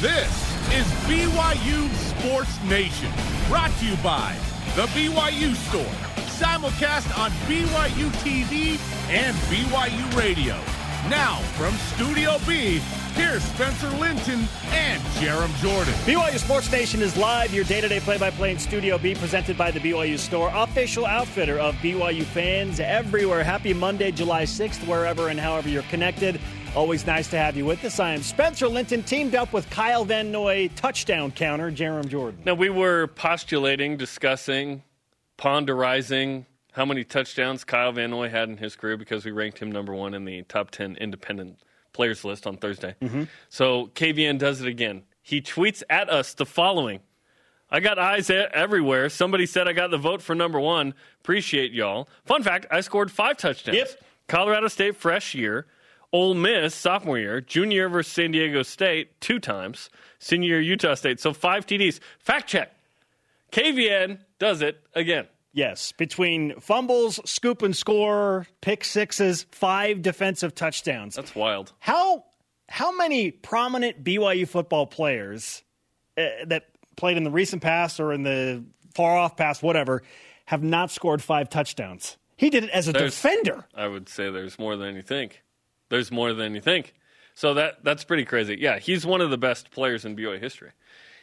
[0.00, 0.32] This
[0.72, 3.12] is BYU Sports Nation,
[3.48, 4.34] brought to you by
[4.74, 5.84] The BYU Store,
[6.24, 10.56] simulcast on BYU TV and BYU Radio.
[11.10, 12.80] Now, from Studio B,
[13.14, 15.92] here's Spencer Linton and Jarom Jordan.
[16.06, 19.14] BYU Sports Nation is live, your day to day play by play in Studio B,
[19.14, 23.44] presented by the BYU Store, official outfitter of BYU fans everywhere.
[23.44, 26.40] Happy Monday, July 6th, wherever and however you're connected.
[26.76, 27.98] Always nice to have you with us.
[27.98, 32.40] I am Spencer Linton, teamed up with Kyle Van Noy, touchdown counter, Jarom Jordan.
[32.44, 34.84] Now, we were postulating, discussing,
[35.36, 39.72] ponderizing how many touchdowns Kyle Van Noy had in his career because we ranked him
[39.72, 41.58] number one in the top 10 independent
[41.92, 42.94] players list on Thursday.
[43.02, 43.24] Mm-hmm.
[43.48, 45.02] So KVN does it again.
[45.22, 47.00] He tweets at us the following
[47.72, 49.08] I got eyes everywhere.
[49.08, 50.94] Somebody said I got the vote for number one.
[51.20, 52.08] Appreciate y'all.
[52.24, 53.76] Fun fact I scored five touchdowns.
[53.76, 54.02] Yep.
[54.28, 55.66] Colorado State, fresh year.
[56.12, 57.40] Ole Miss, sophomore year.
[57.40, 59.90] Junior year versus San Diego State, two times.
[60.18, 61.20] Senior year, Utah State.
[61.20, 62.00] So five TDs.
[62.18, 62.72] Fact check.
[63.52, 65.26] KVN does it again.
[65.52, 71.16] Yes, between fumbles, scoop and score, pick sixes, five defensive touchdowns.
[71.16, 71.72] That's wild.
[71.80, 72.24] How
[72.68, 75.64] how many prominent BYU football players
[76.16, 78.62] uh, that played in the recent past or in the
[78.94, 80.04] far off past, whatever,
[80.44, 82.16] have not scored five touchdowns?
[82.36, 83.66] He did it as a There's- defender.
[83.74, 85.42] I would say there's more than you think.
[85.90, 86.94] There's more than you think.
[87.34, 88.56] So that that's pretty crazy.
[88.58, 90.70] Yeah, he's one of the best players in BYU history.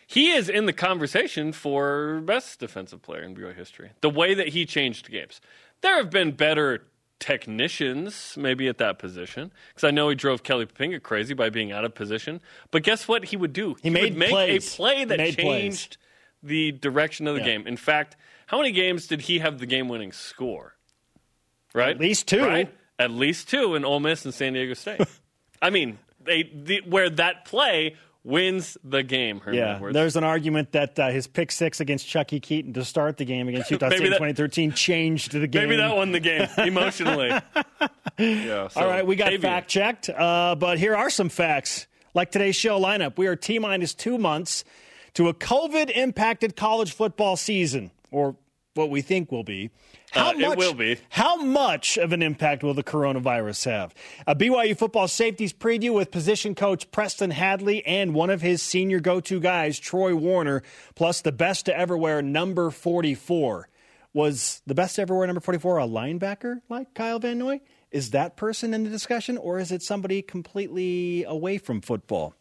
[0.05, 3.91] He is in the conversation for best defensive player in BYU history.
[4.01, 5.41] The way that he changed games.
[5.81, 6.83] There have been better
[7.19, 11.71] technicians maybe at that position because I know he drove Kelly Poppinga crazy by being
[11.71, 12.41] out of position.
[12.71, 13.75] But guess what he would do?
[13.81, 14.73] He would made make plays.
[14.73, 15.45] a play that Made plays.
[15.61, 15.97] changed
[16.43, 17.45] the direction of the Yeah.
[17.47, 17.67] game.
[17.67, 18.15] In fact,
[18.47, 20.75] how many games did he have the game-winning score?
[21.73, 22.43] Right, At least two.
[22.45, 25.02] Right, at least two in Ole Miss and San Diego State.
[25.62, 29.40] I mean, they the, where that play wins the game.
[29.40, 29.94] Herman Yeah, Edwards.
[29.94, 33.48] there's an argument that uh, his pick six against Chuckie Keeton to start the game
[33.48, 35.70] against Utah State in that- 2013 changed the game.
[35.70, 37.30] maybe that won the game emotionally.
[38.18, 38.68] yeah.
[38.68, 41.88] So, All right, we got fact checked, uh, but here are some facts.
[42.13, 44.63] Like today's show lineup, we are T minus two months
[45.13, 48.36] to a COVID impacted college football season, or
[48.74, 49.69] what we think will be.
[50.12, 50.97] How Uh, it much, will be.
[51.09, 53.94] How much of an impact will the coronavirus have?
[54.25, 59.00] A BYU football safeties preview with position coach Preston Hadley and one of his senior
[59.00, 60.63] go to guys, Troy Warner,
[60.95, 63.68] plus the best to ever wear number 44.
[64.13, 67.59] Was the best to ever wear number 44 a linebacker like Kyle Van Noy?
[67.91, 72.34] Is that person in the discussion, or is it somebody completely away from football?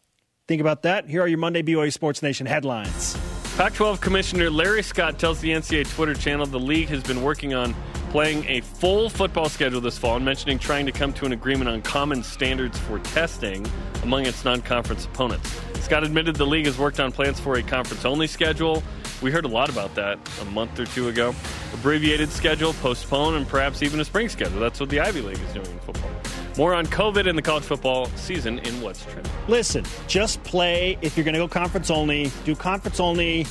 [0.47, 1.09] Think about that.
[1.09, 3.15] Here are your Monday BYU Sports Nation headlines.
[3.57, 7.55] Pac 12 Commissioner Larry Scott tells the NCAA Twitter channel the league has been working
[7.55, 7.73] on
[8.11, 11.67] playing a full football schedule this fall and mentioning trying to come to an agreement
[11.67, 13.65] on common standards for testing
[14.03, 15.59] among its non conference opponents.
[15.79, 18.83] Scott admitted the league has worked on plans for a conference only schedule.
[19.23, 21.33] We heard a lot about that a month or two ago.
[21.73, 24.59] Abbreviated schedule, postpone, and perhaps even a spring schedule.
[24.59, 26.11] That's what the Ivy League is doing in football.
[26.57, 29.31] More on COVID and the college football season in What's Trending.
[29.47, 30.97] Listen, just play.
[31.01, 33.45] If you're going to go conference only, do conference only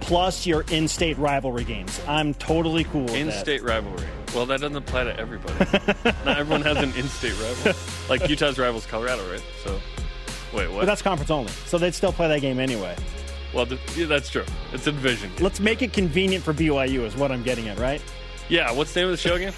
[0.00, 2.00] plus your in state rivalry games.
[2.06, 3.18] I'm totally cool with that.
[3.18, 4.06] In-state rivalry.
[4.34, 5.54] Well, that doesn't apply to everybody.
[6.24, 7.72] Not everyone has an in-state rival.
[8.08, 9.42] Like Utah's rival's Colorado, right?
[9.64, 9.80] So,
[10.54, 10.80] wait, what?
[10.80, 11.50] But that's conference only.
[11.66, 12.94] So they'd still play that game anyway.
[13.54, 14.44] well, th- yeah, that's true.
[14.72, 15.30] It's a division.
[15.40, 18.02] Let's make it convenient for BYU, is what I'm getting at, right?
[18.48, 18.70] Yeah.
[18.72, 19.52] What's the name of the show again?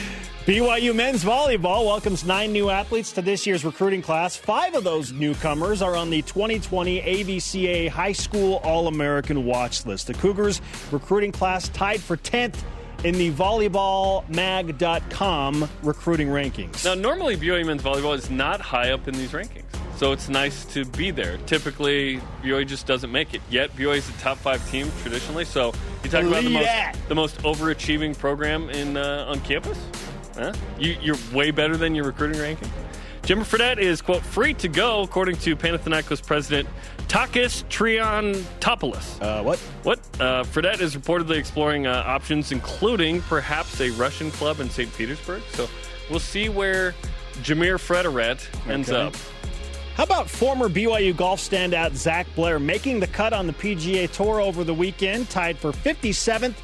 [0.46, 4.36] BYU men's volleyball welcomes nine new athletes to this year's recruiting class.
[4.36, 10.06] Five of those newcomers are on the 2020 AVCA High School All American watch list.
[10.06, 10.60] The Cougars
[10.92, 12.62] recruiting class tied for 10th
[13.02, 16.84] in the volleyballmag.com recruiting rankings.
[16.84, 19.64] now, normally BYU men's volleyball is not high up in these rankings,
[19.96, 21.38] so it's nice to be there.
[21.46, 23.40] Typically, BYU just doesn't make it.
[23.50, 25.44] Yet BYU is a top five team traditionally.
[25.44, 25.72] So
[26.04, 26.94] you talk about the most that.
[27.08, 29.76] the most overachieving program in uh, on campus.
[30.36, 30.52] Huh?
[30.78, 32.70] You, you're way better than your recruiting ranking.
[33.22, 36.68] Jimmer Fredette is, quote, free to go, according to Panathinaikos president
[37.08, 39.20] Takis Triantopoulos.
[39.20, 39.58] Uh, what?
[39.82, 39.98] What?
[40.20, 44.94] Uh, Fredette is reportedly exploring uh, options, including perhaps a Russian club in St.
[44.96, 45.42] Petersburg.
[45.52, 45.68] So
[46.10, 46.94] we'll see where
[47.42, 49.00] Jimmer Fredette ends Okay.
[49.08, 49.14] up.
[49.96, 54.40] How about former BYU golf standout Zach Blair making the cut on the PGA Tour
[54.42, 56.54] over the weekend, tied for 57th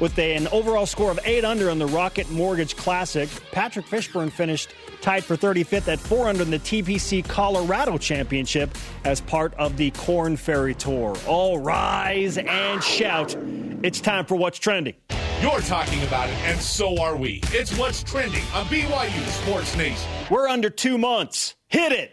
[0.00, 3.28] with a- an overall score of 8 under on the Rocket Mortgage Classic.
[3.52, 4.70] Patrick Fishburn finished
[5.00, 9.90] tied for 35th at 4 under in the TPC Colorado Championship as part of the
[9.92, 11.16] Korn Ferry Tour.
[11.26, 13.36] All rise and shout.
[13.82, 14.94] It's time for What's Trending.
[15.40, 17.40] You're talking about it, and so are we.
[17.52, 20.06] It's what's trending on BYU Sports Nation.
[20.30, 21.54] We're under two months.
[21.68, 22.12] Hit it.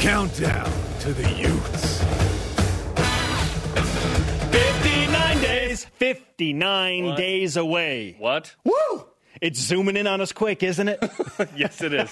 [0.00, 0.68] Countdown
[1.00, 2.02] to the Utes.
[4.50, 4.97] 59
[5.84, 5.90] days.
[5.98, 7.16] 59 What?
[7.16, 8.16] days away.
[8.18, 8.54] What?
[8.64, 9.06] Woo!
[9.40, 10.98] It's zooming in on us quick, isn't it?
[11.56, 12.10] yes, it is.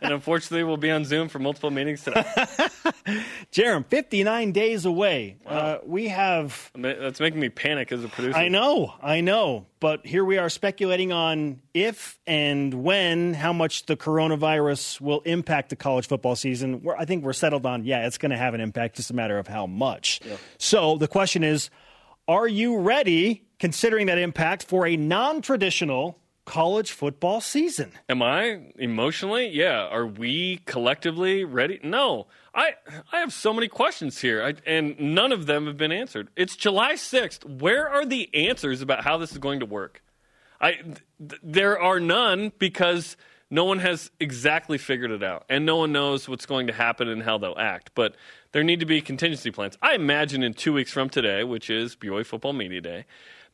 [0.00, 2.22] and unfortunately, we'll be on Zoom for multiple meetings today.
[3.52, 5.38] Jarom, 59 days away.
[5.44, 8.38] Uh, we have That's making me panic as a producer.
[8.38, 9.66] I know, I know.
[9.80, 15.70] But here we are speculating on if and when, how much the coronavirus will impact
[15.70, 16.82] the college football season.
[16.82, 19.14] We're, I think we're settled on, yeah, it's going to have an impact, just a
[19.14, 20.20] matter of how much.
[20.58, 21.70] So the question is
[22.28, 27.92] are you ready, considering that impact, for a non traditional college football season?
[28.08, 29.48] Am I emotionally?
[29.48, 29.86] Yeah.
[29.86, 31.80] Are we collectively ready?
[31.82, 32.26] No.
[32.54, 32.74] I
[33.12, 36.28] I have so many questions here, I, and none of them have been answered.
[36.36, 37.44] It's July sixth.
[37.44, 40.02] Where are the answers about how this is going to work?
[40.60, 43.16] I th- there are none because
[43.50, 47.08] no one has exactly figured it out, and no one knows what's going to happen
[47.08, 47.92] and how they'll act.
[47.94, 48.14] But
[48.52, 49.78] there need to be contingency plans.
[49.80, 53.04] I imagine in two weeks from today, which is BYU Football Media Day,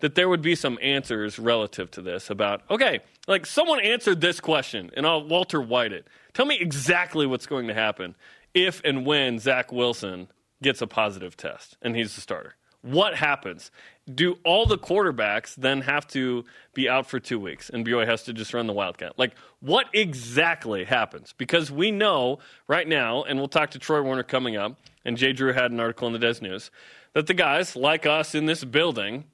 [0.00, 4.40] that there would be some answers relative to this about okay, like someone answered this
[4.40, 6.06] question, and I'll Walter White it.
[6.32, 8.16] Tell me exactly what's going to happen
[8.52, 10.28] if and when Zach Wilson
[10.62, 12.56] gets a positive test and he's the starter.
[12.84, 13.70] What happens?
[14.14, 16.44] Do all the quarterbacks then have to
[16.74, 19.18] be out for two weeks and BYU has to just run the Wildcat?
[19.18, 21.32] Like, what exactly happens?
[21.38, 25.32] Because we know right now, and we'll talk to Troy Warner coming up, and Jay
[25.32, 26.70] Drew had an article in the Des News,
[27.14, 29.24] that the guys like us in this building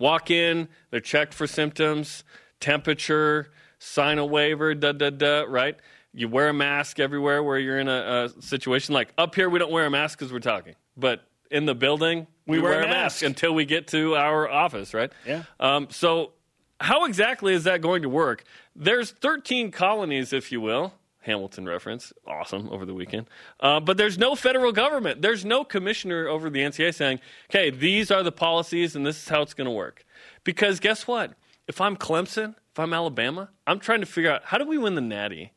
[0.00, 2.24] walk in, they're checked for symptoms,
[2.58, 5.76] temperature, sign a waiver, da da da, right?
[6.12, 8.92] You wear a mask everywhere where you're in a, a situation.
[8.92, 12.26] Like up here, we don't wear a mask because we're talking, but in the building,
[12.46, 13.22] We wear a mask.
[13.22, 15.12] until we get to our office, right?
[15.26, 15.44] Yeah.
[15.60, 16.32] Um, so,
[16.80, 18.44] how exactly is that going to work?
[18.74, 20.94] There's 13 colonies, if you will.
[21.22, 23.28] Hamilton reference, awesome over the weekend.
[23.60, 25.22] Uh, but there's no federal government.
[25.22, 29.28] There's no commissioner over the NCA saying, "Okay, these are the policies, and this is
[29.28, 30.04] how it's going to work."
[30.44, 31.34] Because guess what?
[31.68, 34.96] If I'm Clemson, if I'm Alabama, I'm trying to figure out how do we win
[34.96, 35.52] the Natty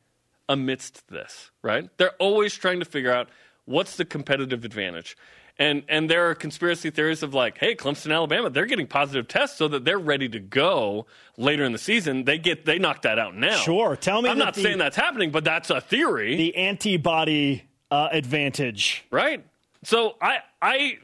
[0.47, 1.49] amidst this.
[1.63, 1.89] Right?
[1.97, 3.29] They're always trying to figure out
[3.65, 5.17] what's the competitive advantage.
[5.57, 9.57] And and there are conspiracy theories of like, hey, Clemson, Alabama, they're getting positive tests
[9.57, 11.06] so that they're ready to go
[11.38, 12.25] later in the season.
[12.25, 13.56] They get they knock that out now.
[13.56, 13.96] Sure.
[13.96, 18.10] Tell me I'm not the- saying that's happening, but that's a theory, The antibody uh,
[18.12, 19.06] advantage.
[19.12, 19.46] right?
[19.84, 20.98] So I I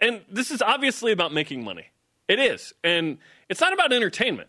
[0.00, 1.86] and this is obviously about making money.
[2.28, 3.18] It is, and
[3.48, 4.48] it's not about entertainment.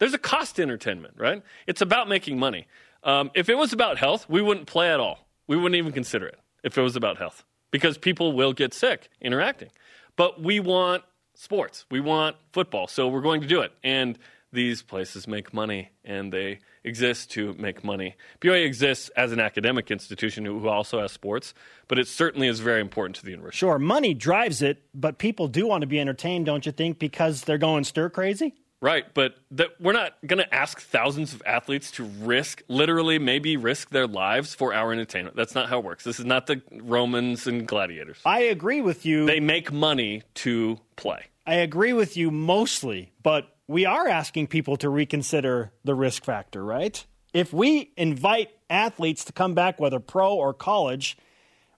[0.00, 1.42] There's a cost to entertainment, right?
[1.66, 2.66] It's about making money.
[3.04, 5.28] Um, if it was about health, we wouldn't play at all.
[5.46, 9.10] We wouldn't even consider it if it was about health because people will get sick
[9.20, 9.70] interacting.
[10.16, 11.04] But we want
[11.34, 11.84] sports.
[11.90, 12.86] We want football.
[12.86, 13.72] So we're going to do it.
[13.84, 14.18] And
[14.52, 18.16] these places make money and they exist to make money.
[18.40, 21.52] BYU exists as an academic institution who also has sports,
[21.86, 23.58] but it certainly is very important to the university.
[23.58, 27.42] Sure, money drives it, but people do want to be entertained, don't you think, because
[27.42, 28.54] they're going stir crazy?
[28.80, 33.56] Right, but that we're not going to ask thousands of athletes to risk, literally, maybe
[33.56, 35.34] risk their lives for our entertainment.
[35.34, 36.04] That's not how it works.
[36.04, 38.18] This is not the Romans and gladiators.
[38.24, 39.26] I agree with you.
[39.26, 41.24] They make money to play.
[41.44, 46.64] I agree with you mostly, but we are asking people to reconsider the risk factor,
[46.64, 47.04] right?
[47.34, 51.16] If we invite athletes to come back, whether pro or college,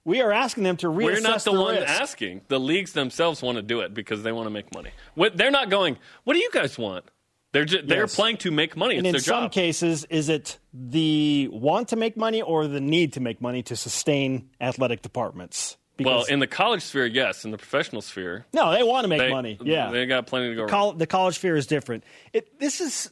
[0.04, 1.88] we are asking them to reassess We're not the, one risk.
[1.88, 2.40] asking.
[2.48, 4.90] The leagues themselves want to do it because they want to make money.
[5.14, 5.98] What, they're not going.
[6.24, 7.04] What do you guys want?
[7.52, 8.14] They're just, they're Yes.
[8.14, 8.96] playing to make money.
[8.96, 9.52] And it's in their some job.
[9.52, 13.76] cases, is it the want to make money or the need to make money to
[13.76, 15.76] sustain athletic departments?
[15.98, 17.44] well, in the college sphere, yes.
[17.44, 19.58] In the professional sphere, no, they want to make they, money.
[19.62, 20.60] Yeah, they got plenty to go.
[20.62, 20.70] around.
[20.70, 22.04] Col- the college sphere is different.
[22.32, 23.10] It, this is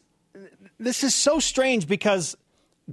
[0.78, 2.35] this is so strange because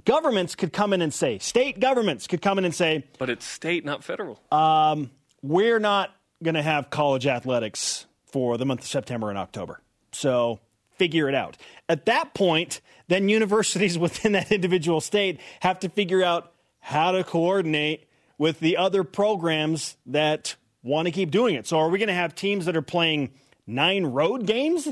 [0.04, 3.46] governments could come in and say, state governments could come in and say, But it's
[3.46, 4.40] state, not federal.
[4.50, 5.10] Um,
[5.42, 9.80] we're not going to have college athletics for the month of September and October.
[10.12, 10.60] So
[10.96, 11.56] figure it out.
[11.88, 17.24] At that point, then universities within that individual state have to figure out how to
[17.24, 21.66] coordinate with the other programs that want to keep doing it.
[21.66, 23.30] So are we going to have teams that are playing
[23.66, 24.88] nine road games?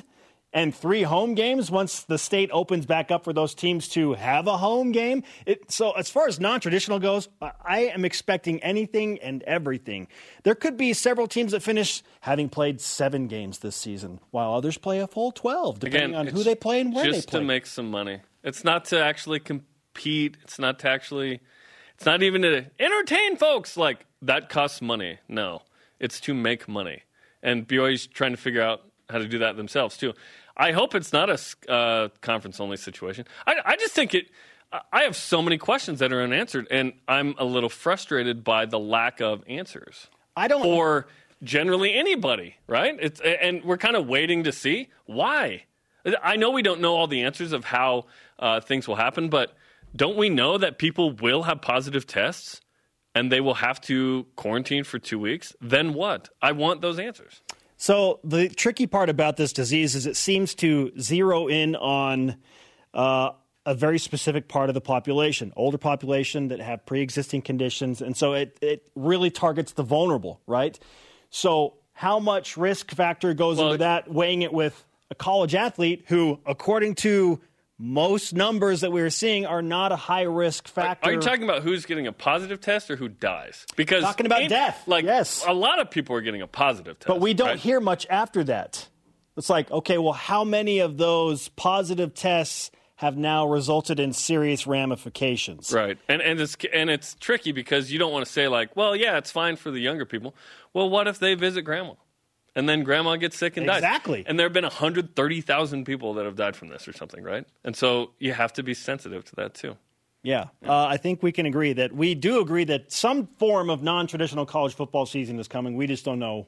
[0.54, 4.46] And three home games once the state opens back up for those teams to have
[4.46, 5.24] a home game.
[5.46, 10.06] It, so, as far as non traditional goes, I- am expecting anything and everything.
[10.44, 14.78] There could be several teams that finish having played seven games this season, while others
[14.78, 17.18] play a full 12, depending Again, on who they play and where they play.
[17.18, 18.20] Just to make some money.
[18.44, 20.36] It's not to actually compete.
[20.44, 21.40] It's not to actually.
[21.96, 23.76] It's not even to entertain folks.
[23.76, 25.18] Like that costs money.
[25.26, 25.62] No,
[25.98, 27.02] it's to make money.
[27.42, 30.14] And BYU's trying to figure out how to do that themselves too.
[30.56, 33.26] I hope it's not a uh, conference only situation.
[33.46, 34.30] I, I just think it.
[34.92, 38.78] I have so many questions that are unanswered, and I'm a little frustrated by the
[38.78, 40.08] lack of answers.
[40.36, 40.62] I don't.
[40.62, 41.06] For
[41.42, 42.96] generally anybody, right?
[43.00, 45.64] It's and we're kind of waiting to see why.
[46.22, 48.06] I know we don't know all the answers of how
[48.38, 49.56] uh, things will happen, but
[49.96, 52.60] don't we know that people will have positive tests
[53.14, 55.54] and they will have to quarantine for two weeks?
[55.60, 56.28] Then what?
[56.42, 57.42] I want those answers.
[57.76, 62.36] So the tricky part about this disease is it seems to zero in on
[62.92, 63.30] uh,
[63.66, 68.34] a very specific part of the population, older population that have pre-existing conditions, and so
[68.34, 70.78] it it really targets the vulnerable, right?
[71.30, 74.10] So how much risk factor goes well, into that?
[74.12, 77.40] Weighing it with a college athlete who, according to
[77.78, 81.08] most numbers that we are seeing are not a high risk factor.
[81.08, 83.66] Are, you talking about who's getting a positive test or who dies?
[83.76, 87.08] Because talking about death, like yes, a lot of people are getting a positive test,
[87.08, 87.58] but we don't right?
[87.58, 88.88] hear much after that.
[89.36, 94.66] It's like, okay, well, how many of those positive tests have now resulted in serious
[94.66, 95.72] ramifications?
[95.72, 98.94] Right, and and it's and it's tricky because you don't want to say like, well,
[98.94, 100.36] yeah, it's fine for the younger people.
[100.72, 101.94] Well, what if they visit grandma?
[102.54, 103.78] And then grandma gets sick and dies.
[103.78, 104.24] Exactly.
[104.26, 107.46] And there have been 130,000 people that have died from this or something, right?
[107.64, 109.76] And so you have to be sensitive to that too.
[110.22, 110.46] Yeah.
[110.66, 114.06] Uh, I think we can agree that we do agree that some form of non
[114.06, 115.76] traditional college football season is coming.
[115.76, 116.46] We just don't know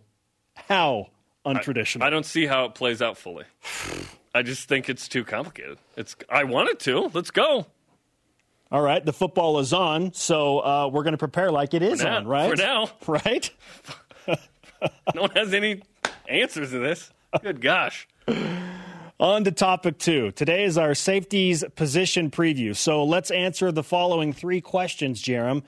[0.54, 1.10] how
[1.44, 2.02] untraditional.
[2.02, 3.44] I, I don't see how it plays out fully.
[4.34, 5.78] I just think it's too complicated.
[5.96, 7.10] It's I want it to.
[7.12, 7.66] Let's go.
[8.72, 12.02] All right, the football is on, so uh, we're going to prepare like it is
[12.02, 12.50] now, on, right?
[12.50, 13.48] For now, right?
[15.14, 15.82] no one has any
[16.28, 17.10] answers to this.
[17.42, 18.08] Good gosh.
[19.18, 20.30] On to topic two.
[20.32, 22.76] Today is our safeties position preview.
[22.76, 25.62] So let's answer the following three questions, Jarom.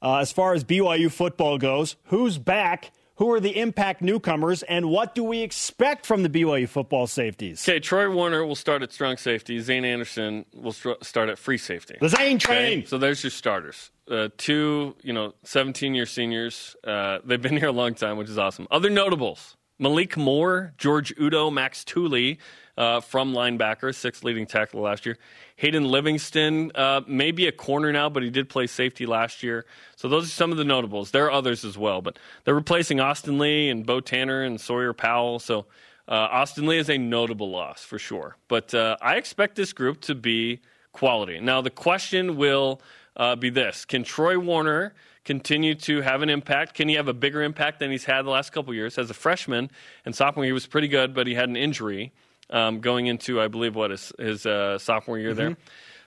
[0.00, 2.92] Uh, as far as BYU football goes, who's back?
[3.16, 7.62] Who are the impact newcomers, and what do we expect from the BYU football safeties?
[7.66, 9.60] Okay, Troy Warner will start at strong safety.
[9.60, 11.96] Zane Anderson will st- start at free safety.
[12.00, 12.78] The Zane train.
[12.80, 12.84] Okay?
[12.86, 13.92] So there's your starters.
[14.10, 16.74] Uh, two, you know, 17 year seniors.
[16.82, 18.66] Uh, they've been here a long time, which is awesome.
[18.72, 22.38] Other notables Malik Moore, George Udo, Max Tooley
[22.78, 25.18] uh, from linebacker, sixth leading tackle last year.
[25.56, 29.66] Hayden Livingston uh, may be a corner now, but he did play safety last year.
[29.94, 31.10] So those are some of the notables.
[31.10, 34.94] There are others as well, but they're replacing Austin Lee and Bo Tanner and Sawyer
[34.94, 35.38] Powell.
[35.38, 35.66] So
[36.08, 38.38] uh, Austin Lee is a notable loss for sure.
[38.48, 40.60] But uh, I expect this group to be
[40.92, 41.40] quality.
[41.40, 42.80] Now, the question will
[43.16, 44.94] uh, be this Can Troy Warner
[45.24, 46.74] continue to have an impact?
[46.74, 48.98] Can he have a bigger impact than he's had the last couple years?
[48.98, 49.70] As a freshman
[50.04, 52.12] and sophomore, he was pretty good, but he had an injury
[52.50, 55.38] um, going into, I believe, what his, his uh, sophomore year mm-hmm.
[55.38, 55.56] there.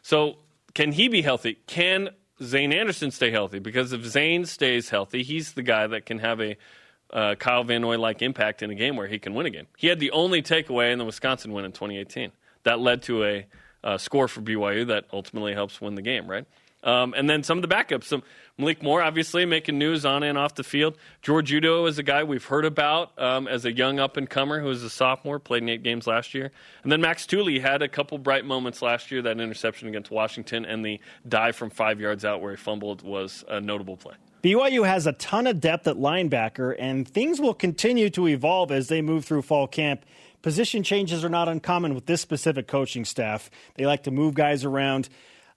[0.02, 0.38] So,
[0.74, 1.58] can he be healthy?
[1.66, 2.10] Can
[2.42, 3.60] Zane Anderson stay healthy?
[3.60, 6.56] Because if Zane stays healthy, he's the guy that can have a
[7.12, 9.68] uh, Kyle Van Noy like impact in a game where he can win a game.
[9.78, 12.32] He had the only takeaway in the Wisconsin win in 2018.
[12.64, 13.46] That led to a
[13.84, 16.46] uh, score for BYU that ultimately helps win the game, right?
[16.84, 18.06] Um, and then some of the backups.
[18.06, 18.24] Some
[18.58, 20.98] Malik Moore, obviously, making news on and off the field.
[21.22, 24.60] George Udo is a guy we've heard about um, as a young up and comer
[24.60, 26.52] who is a sophomore, played eight games last year.
[26.84, 29.22] And then Max Tooley had a couple bright moments last year.
[29.22, 33.44] That interception against Washington and the dive from five yards out where he fumbled was
[33.48, 34.16] a notable play.
[34.44, 38.88] BYU has a ton of depth at linebacker, and things will continue to evolve as
[38.88, 40.06] they move through fall camp.
[40.42, 43.50] Position changes are not uncommon with this specific coaching staff.
[43.76, 45.10] They like to move guys around.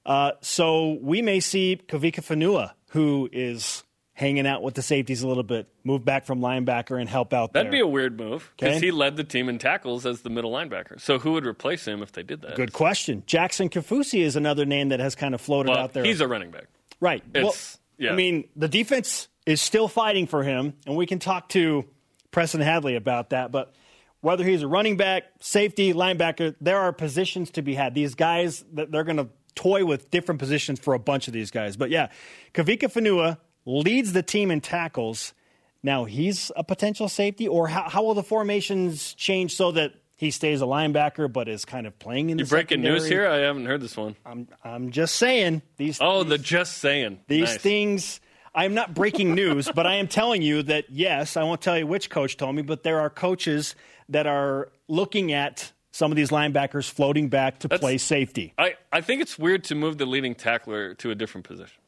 [0.04, 3.84] Uh, so we may see Kavika Fonua, who is
[4.20, 7.54] hanging out with the safeties a little bit, move back from linebacker and help out
[7.54, 7.78] That'd there.
[7.78, 8.86] be a weird move because okay.
[8.86, 11.00] he led the team in tackles as the middle linebacker.
[11.00, 12.54] So who would replace him if they did that?
[12.54, 13.22] Good question.
[13.26, 16.04] Jackson Kaufusi is another name that has kind of floated well, out there.
[16.04, 16.66] He's a running back.
[17.00, 17.24] Right.
[17.34, 17.54] Well,
[17.96, 18.12] yeah.
[18.12, 21.86] I mean, the defense is still fighting for him, and we can talk to
[22.30, 23.74] Preston Hadley about that, but
[24.20, 27.94] whether he's a running back, safety, linebacker, there are positions to be had.
[27.94, 31.50] These guys, that they're going to toy with different positions for a bunch of these
[31.50, 31.76] guys.
[31.76, 32.08] But yeah,
[32.54, 35.34] Kavika Fonua leads the team in tackles.
[35.82, 40.30] Now he's a potential safety, or how, how will the formations change so that he
[40.30, 43.26] stays a linebacker but is kind of playing in the You breaking news here?
[43.26, 44.16] I haven't heard this one.
[44.26, 45.98] I'm I'm just saying these.
[46.00, 47.20] Oh, these, the just saying.
[47.26, 47.58] These nice.
[47.58, 48.20] things.
[48.54, 51.86] I'm not breaking news, but I am telling you that yes, I won't tell you
[51.86, 53.74] which coach told me, but there are coaches
[54.10, 58.54] that are looking at some of these linebackers floating back to That's, play safety.
[58.58, 61.80] I, I think it's weird to move the leading tackler to a different position.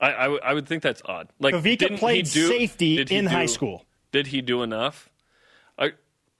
[0.00, 1.28] I, I, w- I would think that's odd.
[1.38, 3.84] Like Kavika played do, safety in do, high school.
[4.10, 5.10] Did he do enough?
[5.78, 5.92] I,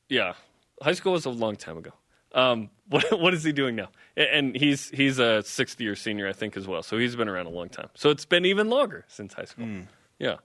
[0.08, 0.34] yeah,
[0.82, 1.92] high school was a long time ago.
[2.34, 3.88] Um, what, what is he doing now?
[4.16, 6.82] And he's he's a sixth year senior, I think, as well.
[6.82, 7.88] So he's been around a long time.
[7.94, 9.64] So it's been even longer since high school.
[9.64, 9.86] Mm.
[10.18, 10.36] Yeah.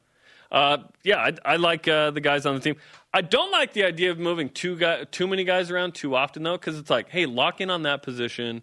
[0.51, 2.75] Uh, yeah, I, I like uh, the guys on the team.
[3.13, 6.43] I don't like the idea of moving too guy, too many guys around too often
[6.43, 8.61] though, because it's like, hey, lock in on that position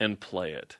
[0.00, 0.76] and play it.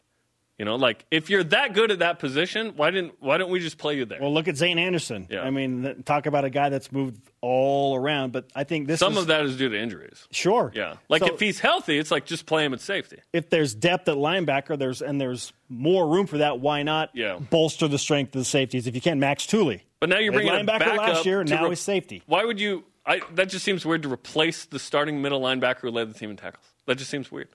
[0.58, 3.58] You know, like if you're that good at that position, why didn't why don't we
[3.58, 4.20] just play you there?
[4.20, 5.26] Well, look at Zane Anderson.
[5.28, 5.40] Yeah.
[5.40, 8.30] I mean, talk about a guy that's moved all around.
[8.32, 10.28] But I think this Some is, of that is due to injuries.
[10.30, 10.70] Sure.
[10.72, 13.18] Yeah, like So if he's healthy, it's like just play him at safety.
[13.32, 16.60] if there's depth at linebacker, there's and there's more room for that.
[16.60, 17.38] Why not Yeah.
[17.38, 18.86] bolster the strength of the safeties?
[18.86, 19.82] If you can't Max Tooley.
[20.04, 22.22] But now you're bringing a linebacker backup last year, and now re- he's safety.
[22.26, 22.84] Why would you?
[23.06, 26.28] I, that just seems weird to replace the starting middle linebacker who led the team
[26.28, 26.66] in tackles.
[26.84, 27.48] That just seems weird.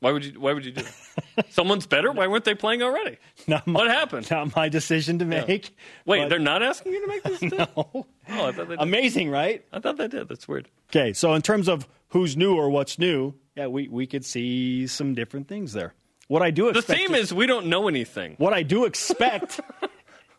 [0.00, 0.38] Why would you?
[0.38, 1.50] Why would you do that?
[1.50, 2.12] Someone's better.
[2.12, 3.16] Why weren't they playing already?
[3.46, 4.30] Not my, What happened?
[4.30, 5.74] Not my decision to make.
[6.04, 7.40] Wait, but- they're not asking you to make this.
[7.40, 7.66] decision?
[7.74, 7.86] no.
[7.94, 8.80] Oh, I thought they did.
[8.82, 9.64] Amazing, right?
[9.72, 10.28] I thought they did.
[10.28, 10.68] That's weird.
[10.90, 14.86] Okay, so in terms of who's new or what's new, yeah, we, we could see
[14.86, 15.94] some different things there.
[16.28, 18.34] What I do The expect theme is we don't know anything.
[18.36, 19.60] what I do expect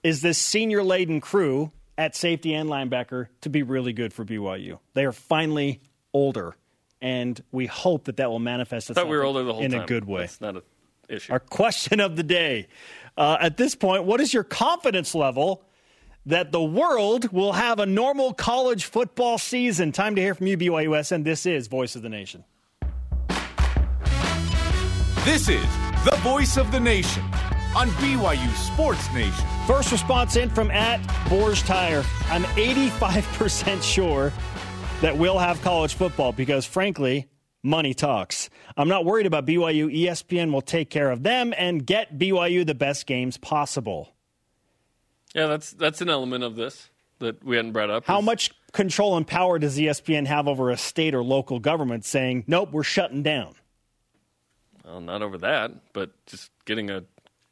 [0.03, 4.79] is this senior laden crew at safety and linebacker to be really good for BYU.
[4.93, 5.81] They are finally
[6.13, 6.55] older,
[7.01, 9.63] and we hope that that will manifest I itself thought we were older the whole
[9.63, 9.81] in time.
[9.81, 10.21] a good way.
[10.21, 10.61] That's not an
[11.09, 11.31] issue.
[11.31, 12.67] Our question of the day.
[13.15, 15.63] Uh, at this point, what is your confidence level
[16.25, 19.91] that the world will have a normal college football season?
[19.91, 22.43] Time to hear from you, BYUS, and This is Voice of the Nation.
[25.25, 25.63] This is
[26.03, 27.23] the voice of the nation
[27.75, 29.45] on BYU Sports Nation.
[29.67, 30.99] First response in from at
[31.29, 32.03] Boers Tire.
[32.29, 34.31] I'm 85% sure
[35.01, 37.27] that we'll have college football because, frankly,
[37.63, 38.49] money talks.
[38.77, 39.93] I'm not worried about BYU.
[39.93, 44.13] ESPN will take care of them and get BYU the best games possible.
[45.33, 46.89] yeah, that's that's an element of this
[47.19, 48.05] that we hadn't brought up.
[48.05, 52.05] How is- much control and power does ESPN have over a state or local government
[52.05, 53.55] saying, nope, we're shutting down?
[54.83, 57.03] Well, not over that, but just getting a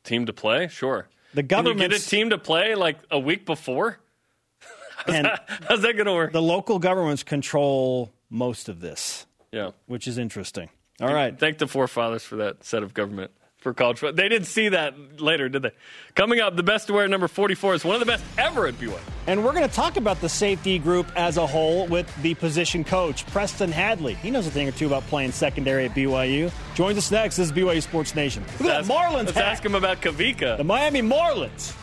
[0.03, 0.67] team to play.
[0.67, 1.07] Sure.
[1.33, 3.99] The you get a team to play like a week before?
[5.07, 5.27] And
[5.67, 6.31] How's that going to work?
[6.31, 9.71] the local governments control most of this, yeah.
[9.87, 10.69] which is interesting.
[11.01, 11.37] All right.
[11.39, 13.31] Thank the forefathers for that set of government
[13.61, 14.15] for college football.
[14.21, 15.71] They didn't see that later, did they?
[16.15, 18.73] Coming up, the best to wear number 44 is one of the best ever at
[18.73, 18.99] BYU.
[19.27, 22.83] And we're going to talk about the safety group as a whole with the position
[22.83, 24.15] coach, Preston Hadley.
[24.15, 26.51] He knows a thing or two about playing secondary at BYU.
[26.75, 27.37] Joins us next.
[27.37, 28.43] This is BYU Sports Nation.
[28.59, 29.45] Look at Ask- that Marlins Let's hat.
[29.45, 30.57] ask him about Kavika.
[30.57, 31.75] The Miami Marlins.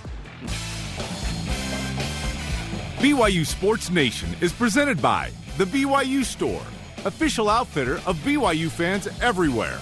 [2.98, 6.60] BYU Sports Nation is presented by The BYU Store,
[7.04, 9.78] official outfitter of BYU fans everywhere.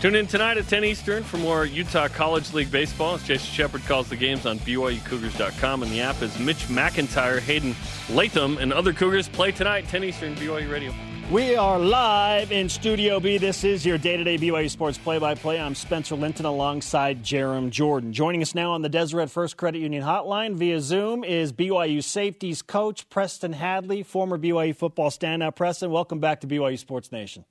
[0.00, 3.14] Tune in tonight at 10 Eastern for more Utah College League baseball.
[3.14, 7.74] As Jason Shepard calls the games on BYUCougars.com, and the app is Mitch McIntyre, Hayden
[8.10, 10.92] Latham, and other Cougars play tonight, 10 Eastern, BYU Radio.
[11.30, 13.38] We are live in Studio B.
[13.38, 15.58] This is your day to day BYU Sports play by play.
[15.58, 18.12] I'm Spencer Linton alongside Jarom Jordan.
[18.12, 22.60] Joining us now on the Deseret First Credit Union hotline via Zoom is BYU safeties
[22.60, 25.56] coach Preston Hadley, former BYU football standout.
[25.56, 27.46] Preston, welcome back to BYU Sports Nation.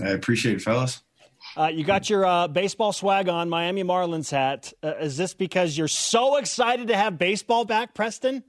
[0.00, 1.02] I appreciate it, fellas.
[1.56, 4.72] Uh, you got your uh, baseball swag on, Miami Marlins hat.
[4.82, 8.42] Uh, is this because you're so excited to have baseball back, Preston?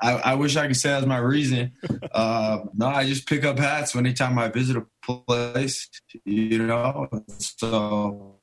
[0.00, 1.72] I, I wish I could say that's my reason.
[2.12, 5.88] Uh, no, I just pick up hats anytime I visit a place,
[6.24, 7.08] you know.
[7.38, 8.40] So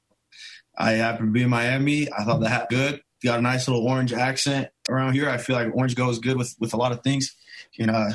[0.77, 2.11] I happen to be in Miami.
[2.11, 3.01] I thought the hat good.
[3.23, 5.29] Got a nice little orange accent around here.
[5.29, 7.35] I feel like orange goes good with, with a lot of things,
[7.73, 8.09] you know,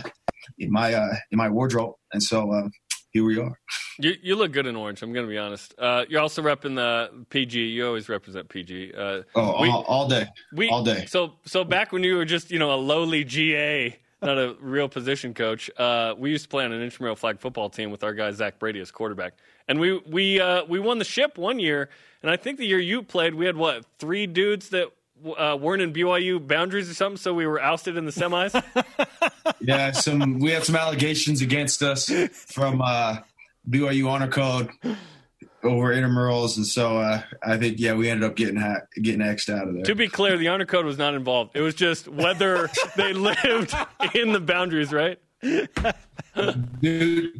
[0.59, 1.95] in my uh, in my wardrobe.
[2.13, 2.69] And so uh,
[3.13, 3.59] here we are.
[3.99, 5.75] You, you look good in orange, I'm going to be honest.
[5.79, 7.59] Uh, you're also repping the PG.
[7.61, 8.93] You always represent PG.
[8.97, 11.07] Uh, Oh, we- all, all day, we, all day.
[11.07, 14.89] So, so back when you were just, you know, a lowly GA, not a real
[14.89, 18.15] position coach, uh, we used to play on an intramural flag football team with our
[18.15, 19.35] guy Zach Brady as quarterback,
[19.67, 21.89] and we we uh, we won the ship one year,
[22.23, 24.89] and I think the year you played, we had what three dudes that
[25.39, 28.53] uh, weren't in BYU boundaries or something, so we were ousted in the semis.
[29.63, 33.19] Yeah, some we had some allegations against us from uh,
[33.69, 34.71] BYU honor code
[35.63, 39.53] over intramurals, and so uh, I think yeah we ended up getting ha- getting xed
[39.55, 39.83] out of there.
[39.83, 41.51] to be clear, the honor code was not involved.
[41.55, 43.75] It was just whether they lived
[44.15, 45.19] in the boundaries, right?
[46.81, 47.33] due,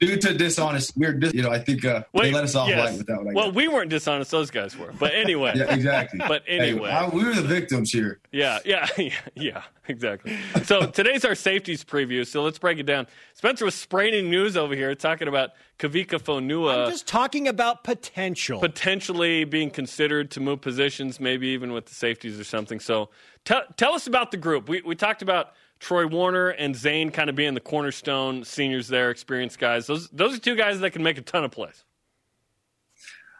[0.00, 2.78] due to dishonest, we're dis- you know I think uh, they let us off yes.
[2.90, 3.28] light with that one.
[3.28, 3.54] I Well, guess.
[3.56, 4.92] we weren't dishonest; those guys were.
[4.98, 6.20] But anyway, yeah, exactly.
[6.26, 6.90] But Hey, anyway.
[6.90, 8.18] I- we were the victims here.
[8.32, 10.36] Yeah, yeah, yeah, yeah, exactly.
[10.64, 12.26] So today's our safeties preview.
[12.26, 13.06] So let's break it down.
[13.34, 16.36] Spencer was spraining news over here, talking about Kavika Fonua.
[16.36, 18.60] I'm Fonua just talking about potential.
[18.60, 22.80] potentially being considered to move positions, maybe even with the safeties or something.
[22.80, 23.10] So
[23.44, 24.68] tell tell us about the group.
[24.68, 29.10] We we talked about Troy Warner and Zane kind of being the cornerstone seniors there,
[29.10, 29.86] experienced guys.
[29.86, 31.84] Those those are two guys that can make a ton of plays.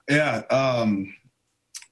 [0.09, 0.43] Yeah.
[0.51, 1.15] Um,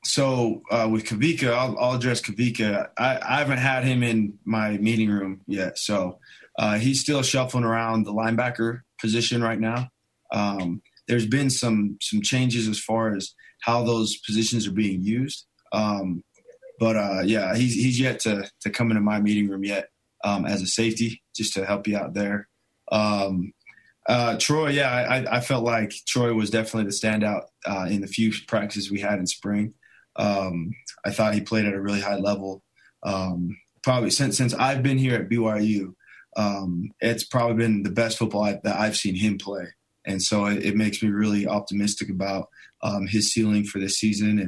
[0.04, 2.88] so uh, with Kavika, I'll, I'll address Kavika.
[2.98, 6.18] I, I haven't had him in my meeting room yet, so
[6.58, 9.88] uh, he's still shuffling around the linebacker position right now.
[10.32, 15.46] Um, there's been some some changes as far as how those positions are being used.
[15.72, 16.22] Um,
[16.78, 19.88] but uh, yeah, he's he's yet to to come into my meeting room yet
[20.24, 22.48] um, as a safety, just to help you out there.
[22.90, 23.52] Um,
[24.08, 28.06] uh, Troy, yeah, I, I, felt like Troy was definitely the standout uh, in the
[28.06, 29.72] few practices we had in spring.
[30.16, 30.72] Um,
[31.06, 32.62] I thought he played at a really high level.
[33.02, 35.94] Um, probably since since I've been here at BYU,
[36.36, 39.68] um, it's probably been the best football I, that I've seen him play,
[40.04, 42.48] and so it, it makes me really optimistic about
[42.82, 44.38] um, his ceiling for this season.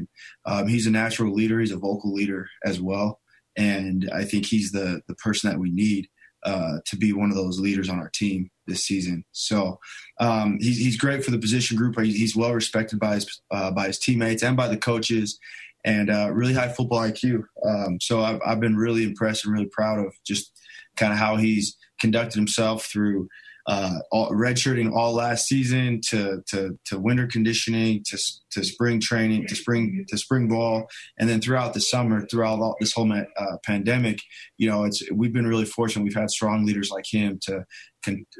[0.47, 3.21] And he's a natural leader; he's a vocal leader as well,
[3.57, 6.09] and I think he's the the person that we need
[6.45, 9.25] uh, to be one of those leaders on our team this season.
[9.33, 9.81] So
[10.21, 11.99] um, he's, he's great for the position group.
[12.01, 15.38] He's well respected by his uh, by his teammates and by the coaches,
[15.85, 17.45] and uh, really high football IQ.
[17.66, 20.53] Um, so I've, I've been really impressed and really proud of just
[20.97, 23.29] kind of how he's conducted himself through
[23.69, 28.17] uh, all, redshirting all last season to, to, to winter conditioning to,
[28.51, 30.87] to spring training to spring to spring ball.
[31.19, 34.21] And then throughout the summer throughout all, this whole uh, pandemic
[34.57, 36.05] you know it's we've been really fortunate.
[36.05, 37.65] We've had strong leaders like him to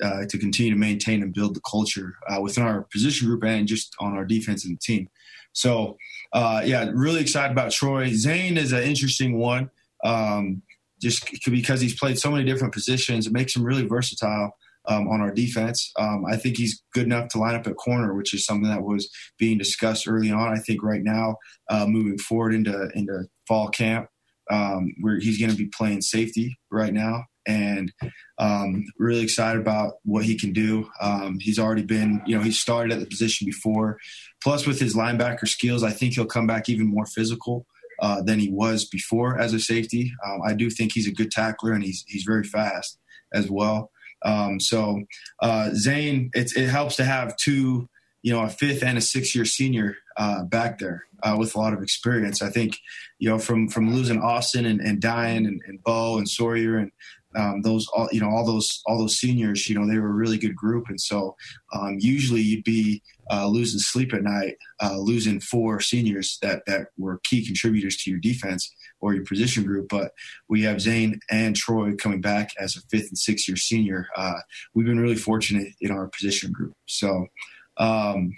[0.01, 3.67] uh, to continue to maintain and build the culture uh, within our position group and
[3.67, 5.09] just on our defense and team.
[5.53, 5.97] So
[6.33, 8.13] uh, yeah really excited about Troy.
[8.13, 9.71] Zane is an interesting one
[10.05, 10.63] um,
[11.03, 13.27] just because he's played so many different positions.
[13.27, 14.57] It makes him really versatile
[14.89, 15.93] um, on our defense.
[15.99, 18.83] Um, I think he's good enough to line up at corner, which is something that
[18.83, 20.53] was being discussed early on.
[20.53, 21.37] I think right now,
[21.69, 24.09] uh, moving forward into into fall camp,
[24.51, 27.93] um, where he's going to be playing safety right now, and
[28.39, 30.89] um, really excited about what he can do.
[31.01, 33.99] Um, he's already been, you know, he started at the position before.
[34.43, 37.67] Plus, with his linebacker skills, I think he'll come back even more physical.
[37.99, 40.13] Uh, than he was before as a safety.
[40.23, 42.99] Um, I do think he's a good tackler and he's he's very fast
[43.33, 43.91] as well.
[44.25, 45.03] Um, so
[45.41, 47.89] uh, Zane, it, it helps to have two,
[48.23, 51.59] you know, a fifth and a six year senior uh, back there uh, with a
[51.59, 52.43] lot of experience.
[52.43, 52.79] I think,
[53.19, 56.91] you know, from from losing Austin and, and Dayan and, and Bo and Sawyer and
[57.37, 60.13] um, those all you know all those all those seniors you know they were a
[60.13, 60.89] really good group.
[60.89, 61.37] And so
[61.75, 66.89] um, usually you'd be uh, losing sleep at night uh, losing four seniors that that
[66.97, 69.89] were key contributors to your defense or your position group.
[69.89, 70.13] But
[70.49, 74.09] we have Zane and Troy coming back as a fifth and sixth year senior.
[74.17, 74.41] Uh,
[74.75, 76.75] we've been really fortunate in our position group.
[76.87, 77.27] So
[77.79, 78.33] um,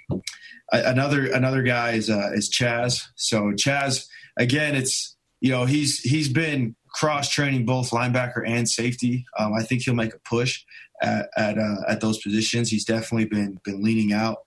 [0.72, 3.02] another another guy is uh, is Chaz.
[3.14, 4.06] So Chaz
[4.36, 9.24] again it's you know he's he's been cross training both linebacker and safety.
[9.38, 10.64] Um, I think he'll make a push
[11.02, 12.70] at at, uh, at, those positions.
[12.70, 14.38] He's definitely been been leaning out,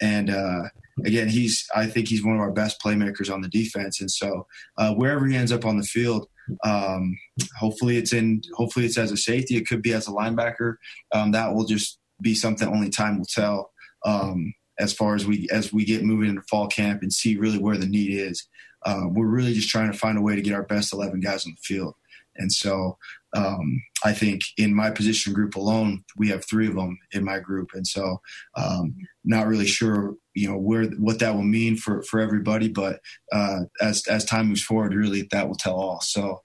[0.00, 0.64] and uh,
[1.04, 4.00] again, he's I think he's one of our best playmakers on the defense.
[4.00, 6.28] And so uh, wherever he ends up on the field,
[6.64, 7.16] um,
[7.58, 9.56] hopefully it's in hopefully it's as a safety.
[9.56, 10.76] It could be as a linebacker.
[11.12, 13.70] Um, that will just be something only time will tell.
[14.04, 17.58] Um, as far as we as we get moving into fall camp and see really
[17.58, 18.46] where the need is
[18.84, 21.46] um, we're really just trying to find a way to get our best 11 guys
[21.46, 21.94] on the field.
[22.36, 22.98] And so
[23.34, 27.38] um, I think in my position group alone, we have three of them in my
[27.38, 27.70] group.
[27.74, 28.20] And so
[28.56, 32.68] um, not really sure, you know, where what that will mean for, for everybody.
[32.68, 33.00] But
[33.32, 36.00] uh, as, as time moves forward, really that will tell all.
[36.00, 36.42] So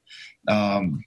[0.48, 1.04] um,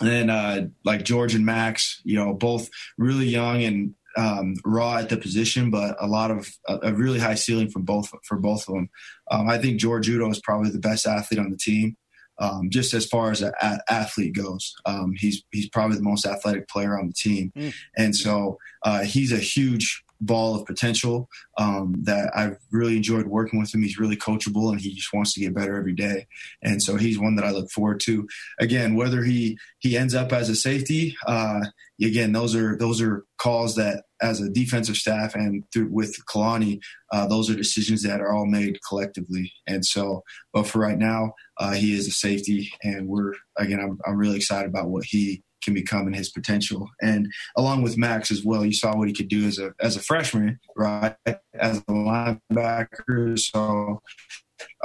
[0.00, 4.96] and then uh, like George and Max, you know, both really young and um, raw
[4.96, 8.68] at the position, but a lot of a, really high ceiling from both for both
[8.68, 8.90] of them.
[9.30, 11.96] Um, I think George Udo is probably the best athlete on the team,
[12.38, 13.52] um, just as far as an
[13.88, 14.74] athlete goes.
[14.84, 17.72] Um, he's he's probably the most athletic player on the team, mm.
[17.96, 21.28] and so uh, he's a huge ball of potential
[21.58, 23.82] um, that I've really enjoyed working with him.
[23.82, 26.26] He's really coachable and he just wants to get better every day.
[26.62, 28.28] And so he's one that I look forward to.
[28.58, 31.60] Again, whether he he ends up as a safety, uh,
[32.02, 36.80] again, those are those are calls that as a defensive staff and through with Kalani,
[37.12, 39.52] uh, those are decisions that are all made collectively.
[39.66, 43.98] And so, but for right now, uh, he is a safety, and we're again, I'm
[44.06, 46.88] I'm really excited about what he can become and his potential.
[47.00, 49.96] And along with Max as well, you saw what he could do as a as
[49.96, 51.16] a freshman, right?
[51.54, 53.38] As a linebacker.
[53.38, 54.00] So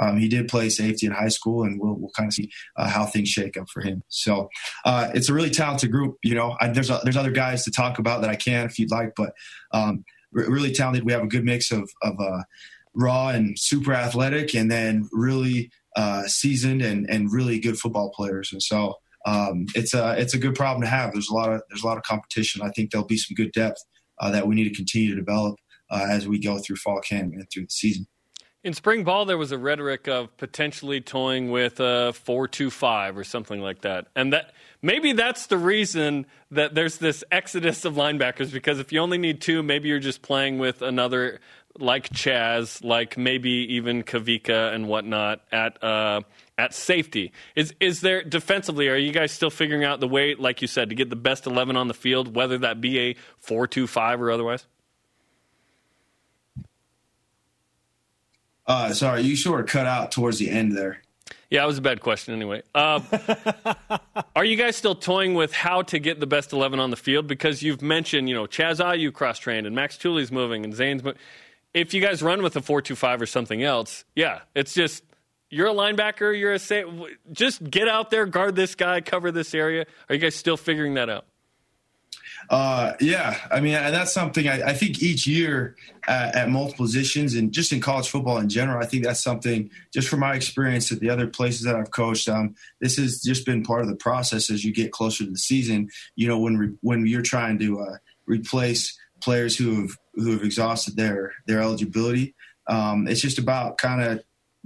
[0.00, 2.88] um, he did play safety in high school, and we'll, we'll kind of see uh,
[2.88, 4.02] how things shake up for him.
[4.08, 4.48] So
[4.84, 6.16] uh, it's a really talented group.
[6.22, 8.78] You know, I, there's a, there's other guys to talk about that I can if
[8.78, 9.32] you'd like, but
[9.72, 11.04] um, really talented.
[11.04, 12.42] We have a good mix of of uh,
[12.94, 18.52] raw and super athletic, and then really uh, seasoned and and really good football players.
[18.52, 21.12] And so um, it's a it's a good problem to have.
[21.12, 22.62] There's a lot of there's a lot of competition.
[22.62, 23.84] I think there'll be some good depth
[24.20, 25.56] uh, that we need to continue to develop
[25.90, 28.06] uh, as we go through fall camp and through the season.
[28.62, 33.60] In spring ball, there was a rhetoric of potentially toying with a four-two-five or something
[33.60, 38.78] like that, and that maybe that's the reason that there's this exodus of linebackers because
[38.78, 41.40] if you only need two, maybe you're just playing with another
[41.78, 46.22] like Chaz, like maybe even Kavika and whatnot at uh,
[46.58, 47.32] at safety.
[47.54, 48.88] Is is there defensively?
[48.88, 51.46] Are you guys still figuring out the way, like you said, to get the best
[51.46, 54.66] eleven on the field, whether that be a four-two-five or otherwise?
[58.66, 61.00] Uh, sorry, you sort of cut out towards the end there.
[61.50, 62.62] Yeah, it was a bad question anyway.
[62.74, 63.00] Uh,
[64.36, 67.28] are you guys still toying with how to get the best 11 on the field?
[67.28, 71.04] Because you've mentioned, you know, Chaz Ayu cross trained and Max Tooley's moving and Zane's
[71.04, 71.20] moving.
[71.76, 75.04] If you guys run with a four-two-five or something else, yeah, it's just
[75.50, 76.84] you're a linebacker, you're a say,
[77.32, 79.84] just get out there, guard this guy, cover this area.
[80.08, 81.26] Are you guys still figuring that out?
[82.48, 85.76] Uh, yeah, I mean, and that's something I, I think each year
[86.08, 89.68] at, at, multiple positions and just in college football in general, I think that's something
[89.92, 92.28] just from my experience at the other places that I've coached.
[92.28, 95.36] Um, this has just been part of the process as you get closer to the
[95.36, 95.90] season.
[96.14, 100.42] You know, when re, when you're trying to uh, replace players who have who have
[100.42, 102.34] exhausted their their eligibility,
[102.68, 104.22] um, it's just about kind of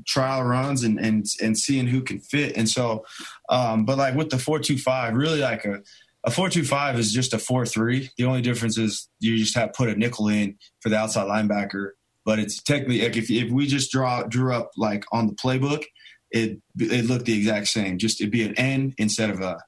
[0.06, 2.56] trial runs and and and seeing who can fit.
[2.56, 3.04] And so,
[3.48, 5.82] um, but like with the four two five, really like a
[6.24, 8.10] a four two five is just a four three.
[8.16, 11.90] The only difference is you just have put a nickel in for the outside linebacker.
[12.24, 15.84] But it's technically like if if we just draw drew up like on the playbook,
[16.30, 17.98] it it looked the exact same.
[17.98, 19.58] Just it'd be an N instead of a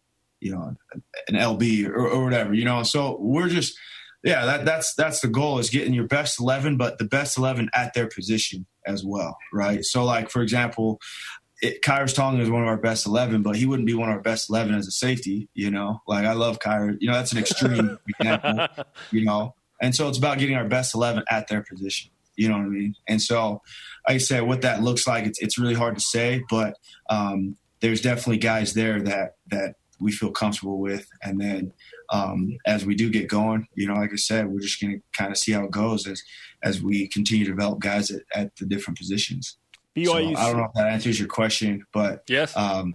[0.40, 0.74] you know
[1.28, 2.52] an LB or, or whatever.
[2.52, 3.76] You know, so we're just
[4.24, 7.68] yeah that that's that's the goal is getting your best eleven, but the best eleven
[7.74, 9.84] at their position as well, right?
[9.84, 11.00] So like for example,
[11.62, 14.20] it, Tonga is one of our best 11, but he wouldn't be one of our
[14.20, 16.02] best 11 as a safety, you know?
[16.08, 16.96] Like, I love Kyrie.
[16.98, 19.54] You know, that's an extreme example, you know?
[19.80, 22.10] And so it's about getting our best 11 at their position.
[22.36, 22.96] You know what I mean?
[23.06, 23.62] And so,
[24.08, 26.76] like I said, what that looks like, it's, it's really hard to say, but
[27.08, 31.08] um, there's definitely guys there that, that we feel comfortable with.
[31.22, 31.72] And then
[32.10, 35.02] um, as we do get going, you know, like I said, we're just going to
[35.16, 36.22] kind of see how it goes as,
[36.62, 39.56] as we continue to develop guys at, at the different positions.
[39.96, 40.06] BYU.
[40.06, 42.94] So I don't know if that answers your question, but yes, um,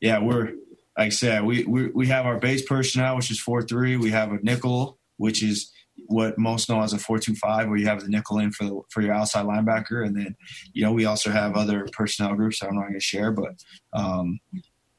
[0.00, 0.52] yeah, we're
[0.96, 3.96] like I said, we, we we have our base personnel, which is four three.
[3.96, 5.70] We have a nickel, which is
[6.06, 8.64] what most know as a four two five, where you have the nickel in for
[8.64, 10.36] the, for your outside linebacker, and then
[10.72, 14.40] you know we also have other personnel groups I'm not going to share, but um,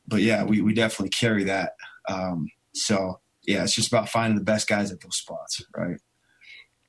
[0.09, 1.73] but yeah, we we definitely carry that.
[2.07, 5.97] Um, so yeah, it's just about finding the best guys at those spots, right?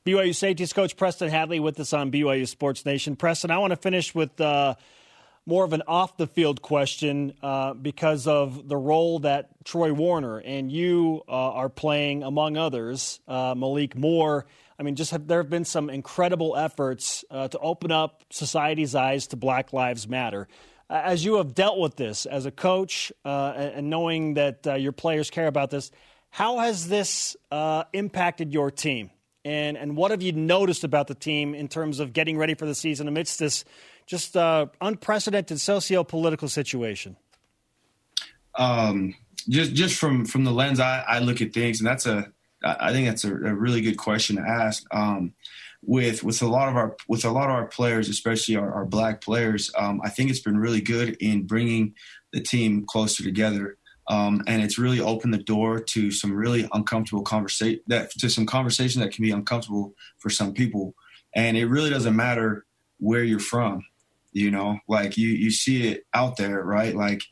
[0.07, 3.17] BYU safeties coach Preston Hadley with us on BYU Sports Nation.
[3.17, 4.75] Preston, I want to finish with uh,
[5.47, 10.39] more of an off the field question uh, because of the role that Troy Warner
[10.39, 14.47] and you uh, are playing, among others, uh, Malik Moore.
[14.79, 18.95] I mean, just have, there have been some incredible efforts uh, to open up society's
[18.95, 20.49] eyes to Black Lives Matter.
[20.91, 25.31] As you have dealt with this as a coach uh, and knowing that your players
[25.31, 25.91] care about this,
[26.31, 27.37] how has this
[27.93, 29.11] impacted your team?
[29.45, 32.67] and and what have you noticed about the team in terms of getting ready for
[32.67, 33.65] the season amidst this
[34.07, 37.17] just uh, unprecedented socio-political situation?
[38.57, 39.15] Um,
[39.49, 42.33] just just from from the lens I, I look at things, and that's a
[42.65, 44.85] I think that's a, a really good question to ask.
[44.95, 45.35] Um,
[45.83, 48.85] with with a lot of our with a lot of our players, especially our, our
[48.85, 51.95] black players, um, I think it's been really good in bringing
[52.33, 53.77] the team closer together.
[54.09, 58.45] Um, and it's really opened the door to some really uncomfortable conversation that to some
[58.45, 60.95] conversation that can be uncomfortable for some people.
[61.35, 62.67] And it really doesn't matter
[62.99, 63.87] where you're from,
[64.33, 66.95] you know, like you you see it out there, right?
[66.95, 67.23] Like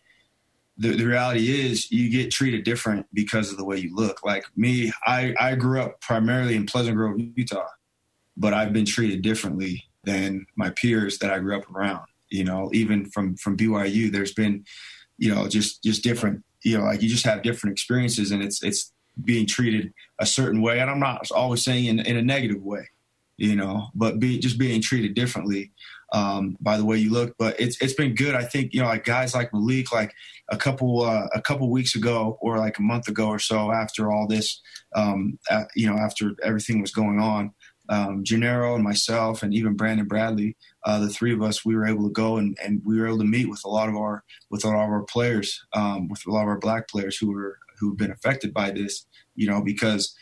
[0.79, 4.25] the, the reality is you get treated different because of the way you look.
[4.25, 7.67] Like me, I, I grew up primarily in Pleasant Grove, Utah,
[8.37, 12.07] but I've been treated differently than my peers that I grew up around.
[12.29, 14.65] You know, even from from BYU, there's been,
[15.17, 18.63] you know, just just different you know, like you just have different experiences and it's,
[18.63, 18.93] it's
[19.25, 20.81] being treated a certain way.
[20.81, 22.89] And I'm not always saying in, in a negative way,
[23.37, 25.73] you know, but be just being treated differently
[26.13, 27.35] um, by the way you look.
[27.39, 28.35] But it's it's been good.
[28.35, 30.15] I think you know, like guys like Malik, like
[30.49, 34.11] a couple uh, a couple weeks ago or like a month ago or so after
[34.11, 34.61] all this,
[34.95, 35.39] um,
[35.75, 37.53] you know, after everything was going on,
[37.89, 41.87] um, Jernaro and myself and even Brandon Bradley, uh, the three of us, we were
[41.87, 44.25] able to go and, and we were able to meet with a lot of our
[44.51, 47.33] with a lot of our players, um, with a lot of our black players who
[47.33, 49.07] were who've been affected by this.
[49.35, 50.15] You know, because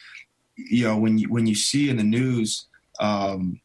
[0.56, 2.66] you know when you when you see in the news
[3.00, 3.60] um,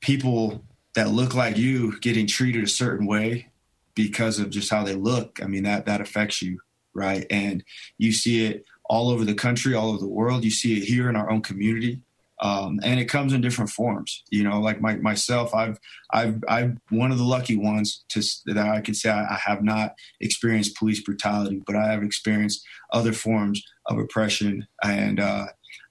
[0.00, 0.64] people
[0.94, 3.48] that look like you getting treated a certain way
[3.94, 6.60] because of just how they look, I mean that that affects you,
[6.94, 7.26] right?
[7.30, 7.64] And
[7.98, 10.44] you see it all over the country, all over the world.
[10.44, 12.02] You see it here in our own community
[12.40, 14.22] um, and it comes in different forms.
[14.30, 15.78] You know, like my, myself, I've
[16.12, 19.62] I've I'm one of the lucky ones to that I can say I, I, have
[19.62, 25.46] not experienced police brutality, but I have experienced other forms of oppression and uh,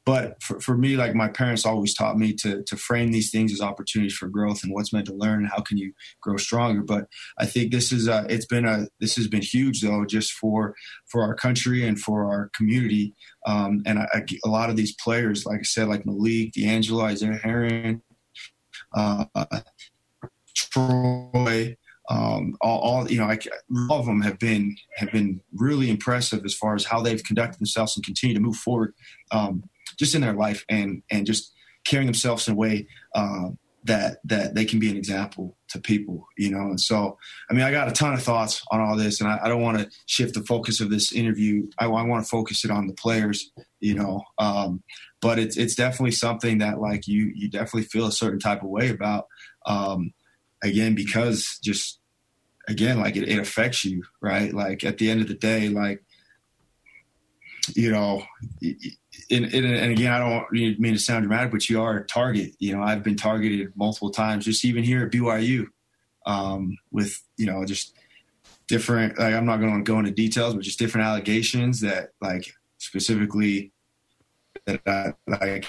[0.05, 3.53] but for, for me, like my parents always taught me to to frame these things
[3.53, 6.81] as opportunities for growth and what's meant to learn and how can you grow stronger.
[6.81, 7.05] But
[7.37, 10.75] I think this is a, it's been a this has been huge though, just for
[11.07, 13.13] for our country and for our community.
[13.45, 17.03] Um, and I, I, a lot of these players, like I said, like Malik, D'Angelo,
[17.03, 18.01] Isaiah Herron,
[18.93, 19.25] uh,
[20.55, 21.75] Troy,
[22.09, 23.39] um, all, all, you know, I,
[23.89, 27.59] all of them have been have been really impressive as far as how they've conducted
[27.59, 28.93] themselves and continue to move forward,
[29.31, 29.63] um,
[29.97, 31.53] just in their life and and just
[31.85, 33.49] carrying themselves in a way uh,
[33.83, 36.61] that that they can be an example to people, you know.
[36.61, 37.17] And so,
[37.49, 39.61] I mean, I got a ton of thoughts on all this, and I, I don't
[39.61, 41.67] want to shift the focus of this interview.
[41.77, 44.23] I, I want to focus it on the players, you know.
[44.37, 44.83] Um,
[45.21, 48.69] but it's it's definitely something that like you you definitely feel a certain type of
[48.69, 49.27] way about.
[49.65, 50.13] Um,
[50.63, 51.99] again because just
[52.67, 56.01] again like it, it affects you right like at the end of the day like
[57.75, 58.23] you know
[59.33, 62.75] and, and, again i don't mean to sound dramatic but you are a target you
[62.75, 65.65] know i've been targeted multiple times just even here at byu
[66.25, 67.93] um, with you know just
[68.67, 72.53] different like i'm not going to go into details but just different allegations that like
[72.77, 73.71] specifically
[74.65, 75.65] that I, like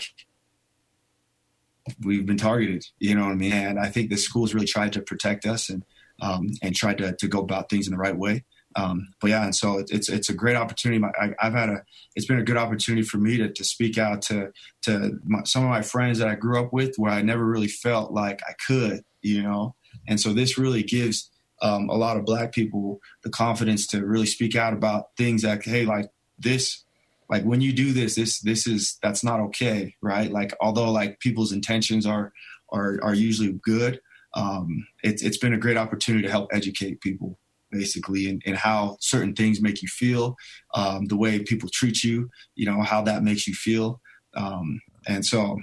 [2.03, 2.85] we've been targeted.
[2.99, 3.53] You know what I mean?
[3.53, 5.85] And I think the schools really tried to protect us and
[6.23, 8.45] um, and tried to, to go about things in the right way.
[8.77, 11.03] Um, but yeah, and so it's it's a great opportunity.
[11.21, 11.83] I, have had a
[12.17, 15.63] it's been a good opportunity for me to to speak out to to my, some
[15.65, 18.55] of my friends that I grew up with, where I never really felt like I
[18.67, 19.75] could, you know.
[20.09, 21.31] And so this really gives
[21.63, 25.65] um, a lot of Black people the confidence to really speak out about things like,
[25.65, 26.85] hey, like this
[27.31, 31.21] like when you do this this this is that's not okay right like although like
[31.21, 32.33] people's intentions are
[32.73, 34.01] are are usually good
[34.35, 37.39] um it's it's been a great opportunity to help educate people
[37.75, 40.37] basically and, and how certain things make you feel
[40.75, 44.01] um the way people treat you you know how that makes you feel
[44.37, 45.59] um and so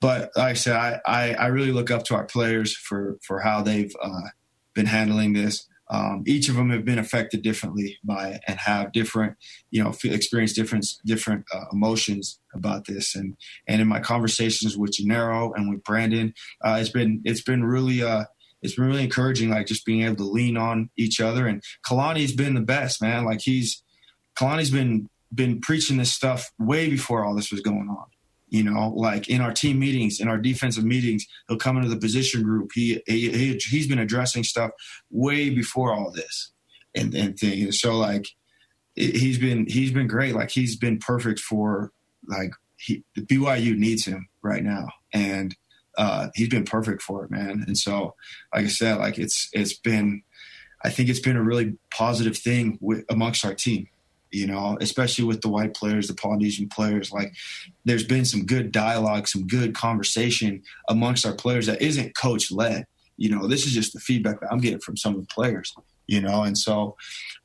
[0.00, 3.40] but like i said i i, I really look up to our players for for
[3.40, 4.28] how they've uh
[4.74, 8.92] been handling this um, each of them have been affected differently by it and have
[8.92, 9.36] different,
[9.70, 13.14] you know, experience different different uh, emotions about this.
[13.14, 13.36] And
[13.68, 16.32] and in my conversations with Jernaro and with Brandon,
[16.64, 18.24] uh, it's been it's been really uh,
[18.64, 21.46] it's been really encouraging, like just being able to lean on each other.
[21.46, 23.24] And Kalani's been the best, man.
[23.24, 23.82] Like he's
[24.36, 28.06] Kalani's been been preaching this stuff way before all this was going on.
[28.48, 31.98] You know, like in our team meetings, in our defensive meetings, he'll come into the
[31.98, 32.70] position group.
[32.72, 34.70] He, he, he he's been addressing stuff
[35.10, 36.52] way before all this,
[36.94, 37.80] and and things.
[37.80, 38.26] So like,
[38.94, 40.34] he's been he's been great.
[40.34, 41.92] Like he's been perfect for
[42.26, 45.54] like he BYU needs him right now, and
[45.98, 47.64] uh, he's been perfect for it, man.
[47.66, 48.14] And so,
[48.54, 50.22] like I said, like it's it's been,
[50.84, 53.88] I think it's been a really positive thing with, amongst our team
[54.34, 57.12] you know, especially with the white players, the Polynesian players.
[57.12, 57.34] Like,
[57.84, 62.84] there's been some good dialogue, some good conversation amongst our players that isn't coach led.
[63.16, 65.72] You know, this is just the feedback that I'm getting from some of the players.
[66.06, 66.96] You know, and so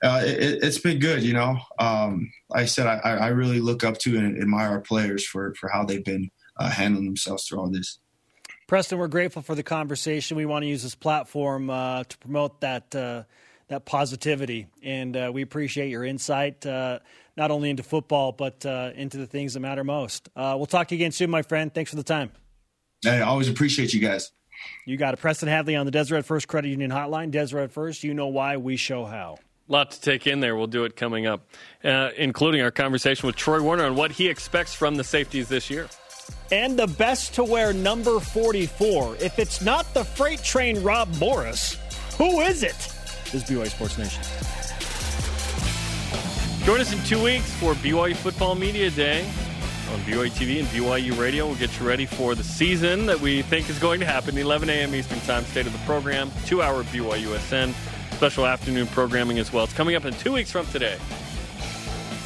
[0.04, 1.24] uh, it, has been good.
[1.24, 4.82] You know, um, like I said, I, I, really look up to and admire our
[4.82, 8.00] players for for how they've been uh, handling themselves through all this.
[8.70, 10.38] Preston, we're grateful for the conversation.
[10.38, 13.24] We want to use this platform uh, to promote that uh,
[13.68, 14.68] that positivity.
[14.84, 17.00] And uh, we appreciate your insight, uh,
[17.36, 20.30] not only into football, but uh, into the things that matter most.
[20.36, 21.74] Uh, we'll talk to you again soon, my friend.
[21.74, 22.32] Thanks for the time.
[23.02, 24.32] Hey, I always appreciate you guys.
[24.86, 25.18] You got it.
[25.18, 27.32] Preston Hadley on the Deseret First Credit Union Hotline.
[27.32, 29.40] Deseret First, you know why, we show how.
[29.68, 30.56] Lot to take in there.
[30.56, 31.48] We'll do it coming up,
[31.84, 35.72] uh, including our conversation with Troy Warner on what he expects from the safeties this
[35.72, 35.88] year.
[36.52, 39.18] And the best to wear number 44.
[39.20, 41.78] If it's not the freight train Rob Morris,
[42.18, 42.78] who is it?
[43.26, 44.24] This is BYU Sports Nation.
[46.66, 49.22] Join us in two weeks for BYU Football Media Day
[49.92, 51.48] on BYU TV and BYU Radio.
[51.48, 54.38] We'll get you ready for the season that we think is going to happen.
[54.38, 54.94] 11 a.m.
[54.94, 57.74] Eastern Time, state of the program, two hour BYUSN,
[58.16, 59.64] special afternoon programming as well.
[59.64, 60.98] It's coming up in two weeks from today.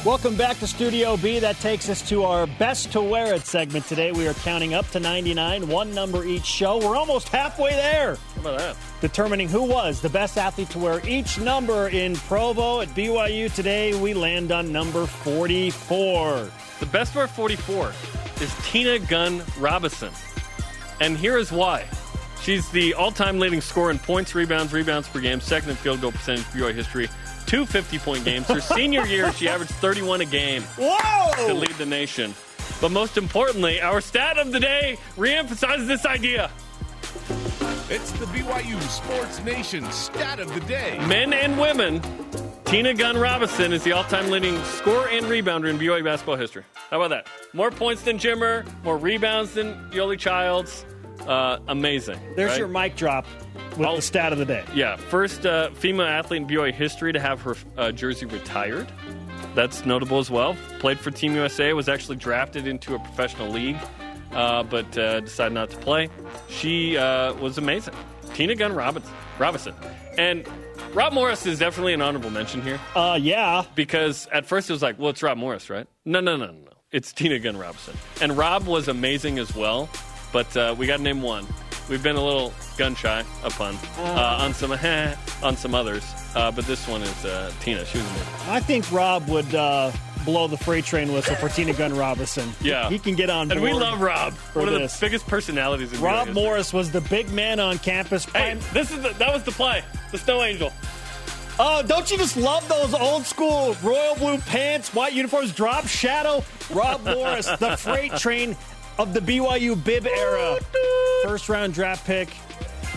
[0.04, 1.38] Welcome back to Studio B.
[1.38, 4.12] That takes us to our best to wear it segment today.
[4.12, 6.76] We are counting up to 99, one number each show.
[6.76, 8.16] We're almost halfway there.
[8.16, 8.76] How about that?
[9.00, 13.98] Determining who was the best athlete to wear each number in Provo at BYU today,
[13.98, 16.50] we land on number 44.
[16.80, 17.90] The best wear 44
[18.42, 20.12] is Tina Gunn Robinson.
[21.00, 21.86] And here is why.
[22.42, 26.02] She's the all time leading scorer in points, rebounds, rebounds per game, second in field
[26.02, 27.08] goal percentage BYU history
[27.46, 28.46] two 50 point games.
[28.46, 31.46] Her senior year, she averaged 31 a game Whoa!
[31.46, 32.34] to lead the nation.
[32.80, 36.50] But most importantly, our stat of the day reemphasizes this idea.
[37.90, 40.98] It's the BYU Sports Nation stat of the day.
[41.06, 42.00] Men and women
[42.64, 46.64] Tina Gunn Robinson is the all-time leading scorer and rebounder in BYU basketball history.
[46.90, 47.28] How about that?
[47.52, 50.84] More points than Jimmer, more rebounds than Yoeli Childs.
[51.26, 52.18] Uh, amazing.
[52.34, 52.58] There's right?
[52.58, 53.26] your mic drop
[53.76, 53.96] with Oh.
[53.96, 54.64] the stat of the day.
[54.74, 58.86] Yeah, first uh, female athlete in BYU history to have her uh, jersey retired.
[59.54, 60.56] That's notable as well.
[60.80, 63.76] Played for Team USA, was actually drafted into a professional league,
[64.32, 66.08] uh, but uh, decided not to play.
[66.48, 67.94] She uh, was amazing.
[68.34, 69.12] Tina Gunn Robinson.
[69.38, 69.74] Robinson.
[70.18, 70.46] And
[70.92, 73.64] Rob Morris is definitely an honorable mention here Uh, yeah.
[73.74, 75.86] because at first it was like, well, it's Rob Morris, right?
[76.04, 76.70] No, no, no, no, no.
[76.92, 77.96] It's Tina Gunn Robinson.
[78.20, 79.88] And Rob was amazing as well,
[80.32, 81.46] but uh, we got to name one.
[81.88, 84.72] We've been a little gun shy upon uh, on some
[85.42, 86.04] on some others,
[86.34, 87.84] uh, but this one is uh, Tina.
[87.84, 88.26] She was amazing.
[88.48, 89.92] I think Rob would uh,
[90.24, 92.50] blow the freight train whistle for Tina Gunn Robinson.
[92.62, 92.88] Yeah.
[92.88, 94.32] He can get on And we love Rob.
[94.54, 94.98] One of this.
[94.98, 96.42] the biggest personalities in Rob history.
[96.42, 98.24] Morris was the big man on campus.
[98.24, 99.82] Hey, this is the, that was the play.
[100.12, 100.72] The Snow Angel.
[101.58, 106.42] Oh, don't you just love those old school royal blue pants, white uniforms, drop shadow?
[106.72, 108.56] Rob Morris, the freight train
[108.98, 110.58] of the BYU bib era.
[111.24, 112.28] First round draft pick,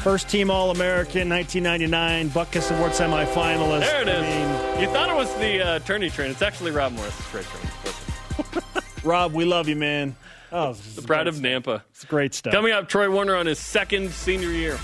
[0.03, 3.79] first team All American, 1999, Butkus Award semifinalist.
[3.79, 4.17] There it is.
[4.17, 6.31] I mean, you thought it was the uh, tourney train.
[6.31, 8.83] It's actually Rob Morris' freight train.
[9.05, 10.13] Rob, we love you, man.
[10.51, 11.83] Oh, The pride of Nampa.
[11.91, 12.51] It's great stuff.
[12.51, 14.77] Coming up, Troy Warner on his second senior year.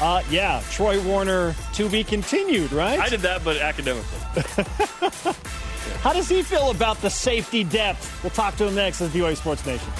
[0.00, 2.98] Uh, yeah, Troy Warner to be continued, right?
[2.98, 4.18] I did that, but academically.
[6.00, 8.20] How does he feel about the safety depth?
[8.24, 9.92] We'll talk to him next as BYU Sports Nation.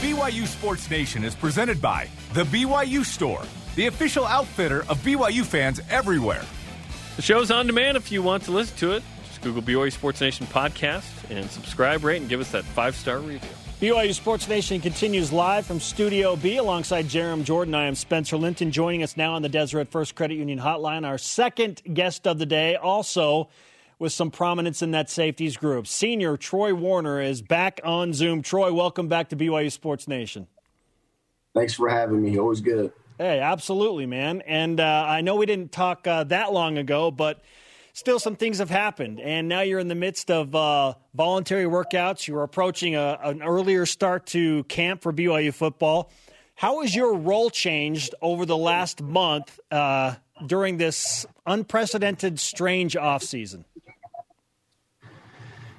[0.00, 3.42] BYU Sports Nation is presented by The BYU Store,
[3.74, 6.44] the official outfitter of BYU fans everywhere.
[7.16, 9.02] The show's on demand if you want to listen to it.
[9.26, 13.18] Just Google BYU Sports Nation podcast and subscribe, rate, and give us that five star
[13.18, 13.50] review.
[13.80, 17.74] BYU Sports Nation continues live from Studio B alongside Jarom Jordan.
[17.74, 18.70] I am Spencer Linton.
[18.70, 22.46] Joining us now on the Deseret First Credit Union Hotline, our second guest of the
[22.46, 23.48] day, also
[23.98, 25.86] with some prominence in that safeties group.
[25.86, 28.42] Senior Troy Warner is back on Zoom.
[28.42, 30.46] Troy, welcome back to BYU Sports Nation.
[31.54, 32.38] Thanks for having me.
[32.38, 32.92] Always good.
[33.18, 34.42] Hey, absolutely, man.
[34.42, 37.42] And uh, I know we didn't talk uh, that long ago, but
[37.92, 39.18] still some things have happened.
[39.18, 42.28] And now you're in the midst of uh, voluntary workouts.
[42.28, 46.12] You're approaching a, an earlier start to camp for BYU football.
[46.54, 50.14] How has your role changed over the last month uh,
[50.46, 53.64] during this unprecedented, strange offseason?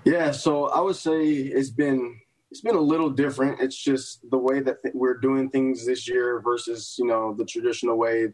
[0.05, 2.20] Yeah, so I would say it's been
[2.51, 3.60] it's been a little different.
[3.60, 7.45] It's just the way that th- we're doing things this year versus you know the
[7.45, 8.30] traditional way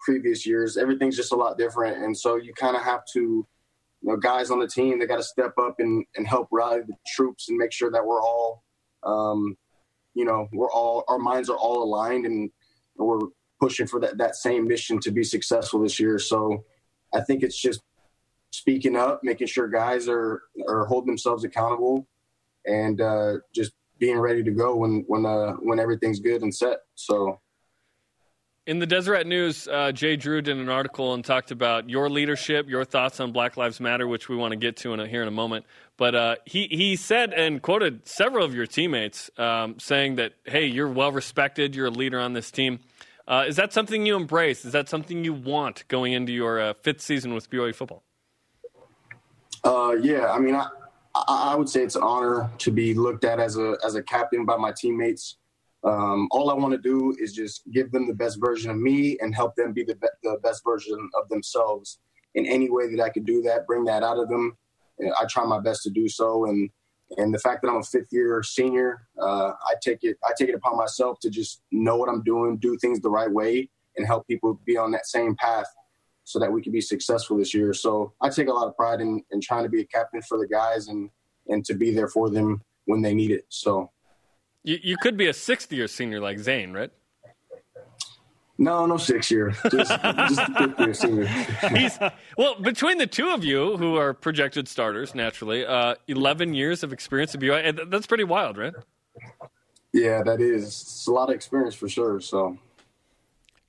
[0.00, 0.76] previous years.
[0.76, 3.46] Everything's just a lot different, and so you kind of have to, you
[4.02, 6.94] know, guys on the team they got to step up and and help rally the
[7.14, 8.64] troops and make sure that we're all,
[9.04, 9.56] um,
[10.14, 12.50] you know, we're all our minds are all aligned and
[12.96, 13.28] we're
[13.60, 16.18] pushing for that that same mission to be successful this year.
[16.18, 16.64] So
[17.14, 17.82] I think it's just
[18.50, 22.06] speaking up, making sure guys are are holding themselves accountable,
[22.66, 26.78] and uh, just being ready to go when when uh, when everything's good and set.
[26.94, 27.40] So
[28.66, 32.68] In the Deseret News, uh, Jay Drew did an article and talked about your leadership,
[32.68, 35.22] your thoughts on Black Lives Matter, which we want to get to in a, here
[35.22, 35.66] in a moment.
[35.96, 40.66] But uh, he he said and quoted several of your teammates um, saying that, "Hey,
[40.66, 41.74] you're well respected.
[41.74, 42.80] You're a leader on this team."
[43.30, 44.64] Uh, is that something you embrace?
[44.64, 48.02] Is that something you want going into your uh, fifth season with BYU football?
[49.64, 50.66] uh, yeah, I mean, I,
[51.14, 54.44] I would say it's an honor to be looked at as a as a captain
[54.44, 55.36] by my teammates.
[55.84, 59.16] Um, all I want to do is just give them the best version of me
[59.20, 62.00] and help them be the, be- the best version of themselves
[62.34, 64.58] in any way that I could do that, bring that out of them.
[65.00, 66.46] I try my best to do so.
[66.46, 66.68] And,
[67.16, 70.48] and the fact that I'm a fifth year senior, uh, I take it, I take
[70.48, 74.06] it upon myself to just know what I'm doing, do things the right way and
[74.06, 75.66] help people be on that same path
[76.24, 77.74] so that we can be successful this year.
[77.74, 80.38] So I take a lot of pride in, in trying to be a captain for
[80.38, 81.10] the guys and,
[81.48, 83.44] and to be there for them when they need it.
[83.48, 83.90] So
[84.62, 86.92] You, you could be a sixth year senior like Zane, right?
[88.60, 89.54] No, no six year.
[89.70, 91.26] Just, just fifth year senior.
[91.74, 91.98] He's
[92.36, 96.92] well between the two of you, who are projected starters naturally, uh, eleven years of
[96.92, 97.90] experience at BYU.
[97.90, 98.74] That's pretty wild, right?
[99.94, 100.64] Yeah, that is.
[100.64, 102.20] It's a lot of experience for sure.
[102.20, 102.58] So,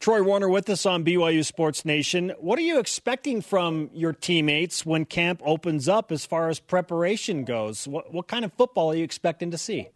[0.01, 2.33] Troy Warner with us on BYU Sports Nation.
[2.41, 7.45] What are you expecting from your teammates when camp opens up as far as preparation
[7.45, 7.87] goes?
[7.87, 9.87] What, what kind of football are you expecting to see?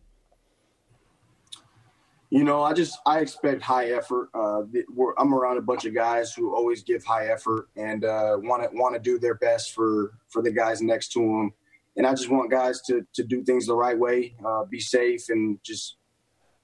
[2.35, 4.29] You know, I just I expect high effort.
[4.33, 4.63] Uh,
[5.17, 8.93] I'm around a bunch of guys who always give high effort and want to want
[8.93, 11.53] to do their best for for the guys next to them.
[11.95, 15.29] And I just want guys to to do things the right way, uh, be safe,
[15.29, 15.95] and just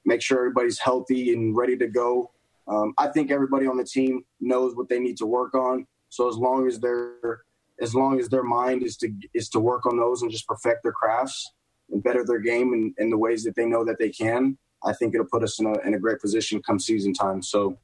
[0.04, 2.32] make sure everybody's healthy and ready to go.
[2.68, 5.88] Um, I think everybody on the team knows what they need to work on.
[6.10, 7.44] So as long as they're
[7.82, 10.84] as long as their mind is to is to work on those and just perfect
[10.84, 11.54] their crafts
[11.92, 14.94] and better their game in, in the ways that they know that they can, I
[14.94, 17.42] think it'll put us in a in a great position come season time.
[17.42, 17.78] So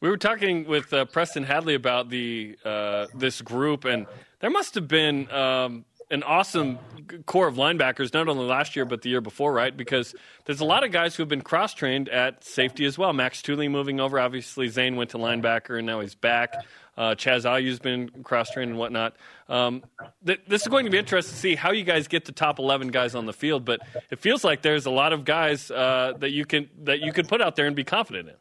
[0.00, 4.06] we were talking with uh, Preston Hadley about the uh, this group, and
[4.40, 6.78] there must have been um, an awesome
[7.26, 9.76] core of linebackers, not only last year but the year before, right?
[9.76, 10.14] Because
[10.44, 13.12] there's a lot of guys who have been cross trained at safety as well.
[13.12, 16.54] Max Tooley moving over, obviously Zane went to linebacker, and now he's back.
[16.98, 19.14] Uh, Chaz Ayu's been cross trained and whatnot.
[19.48, 19.84] Um,
[20.26, 22.58] th- this is going to be interesting to see how you guys get the top
[22.58, 23.80] 11 guys on the field, but
[24.10, 27.24] it feels like there's a lot of guys uh, that you can that you can
[27.24, 28.34] put out there and be confident in.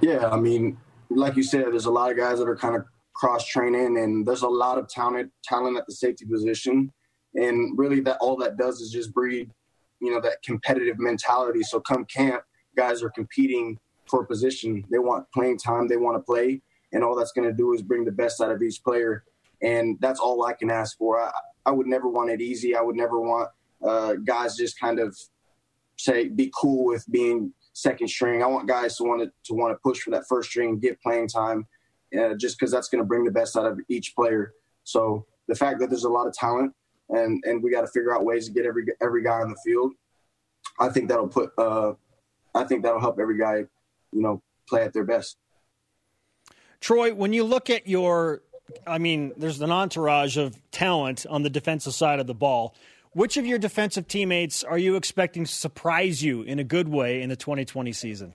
[0.00, 0.78] Yeah, I mean,
[1.08, 2.84] like you said, there's a lot of guys that are kind of
[3.14, 6.92] cross training, and there's a lot of talent talent at the safety position,
[7.36, 9.48] and really that all that does is just breed,
[10.00, 11.62] you know, that competitive mentality.
[11.62, 12.42] So come camp,
[12.76, 14.84] guys are competing for a position.
[14.90, 15.86] They want playing time.
[15.86, 16.62] They want to play,
[16.92, 19.24] and all that's going to do is bring the best out of each player,
[19.62, 21.20] and that's all I can ask for.
[21.20, 21.30] I,
[21.64, 22.76] I would never want it easy.
[22.76, 23.50] I would never want
[23.84, 25.16] uh, guys just kind of
[25.96, 28.42] say be cool with being second string.
[28.42, 31.00] I want guys to want to, to want to push for that first string get
[31.02, 31.66] playing time,
[32.18, 34.54] uh, just because that's going to bring the best out of each player.
[34.84, 36.72] So the fact that there's a lot of talent
[37.10, 39.58] and and we got to figure out ways to get every every guy on the
[39.64, 39.92] field,
[40.78, 41.92] I think that'll put uh,
[42.54, 43.64] I think that'll help every guy,
[44.12, 45.36] you know, play at their best.
[46.80, 48.42] Troy, when you look at your
[48.86, 52.74] I mean, there's an entourage of talent on the defensive side of the ball.
[53.12, 57.22] Which of your defensive teammates are you expecting to surprise you in a good way
[57.22, 58.34] in the 2020 season?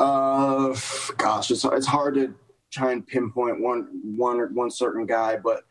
[0.00, 0.74] Uh,
[1.16, 2.34] gosh, it's it's hard to
[2.70, 5.64] try and pinpoint one one one certain guy, but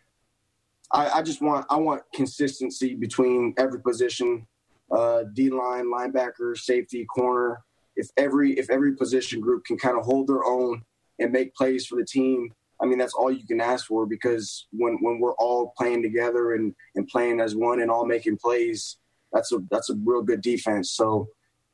[0.91, 4.47] I, I just want I want consistency between every position,
[4.89, 7.63] uh, D line, linebacker, safety, corner.
[7.95, 10.83] If every if every position group can kind of hold their own
[11.19, 14.65] and make plays for the team, I mean, that's all you can ask for because
[14.71, 18.97] when, when we're all playing together and, and playing as one and all making plays,
[19.31, 20.91] that's a that's a real good defense.
[20.91, 21.29] So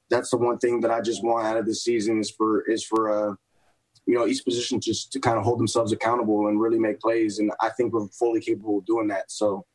[0.10, 2.84] that's the one thing that I just want out of this season is for is
[2.84, 3.36] for uh,
[4.06, 7.40] you know each position just to kind of hold themselves accountable and really make plays.
[7.40, 9.32] And I think we're fully capable of doing that.
[9.32, 9.66] So.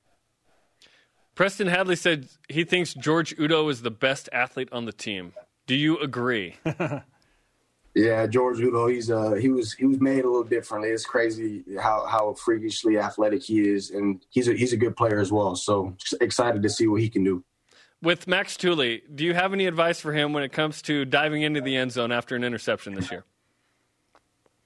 [1.34, 5.32] Preston Hadley said he thinks George Udo is the best athlete on the team.
[5.66, 6.56] Do you agree?
[7.94, 10.88] Yeah, George Udo, he's uh he was he was made a little differently.
[10.88, 15.18] It's crazy how how freakishly athletic he is, and he's a he's a good player
[15.18, 15.54] as well.
[15.56, 17.44] So excited to see what he can do.
[18.00, 21.42] With Max Tooley, do you have any advice for him when it comes to diving
[21.42, 23.24] into the end zone after an interception this year?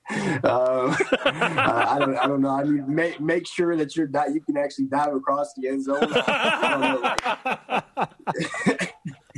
[0.45, 0.95] Uh,
[1.25, 2.17] I don't.
[2.17, 2.51] I don't know.
[2.51, 5.99] I mean, make make sure that you're you can actually dive across the end zone.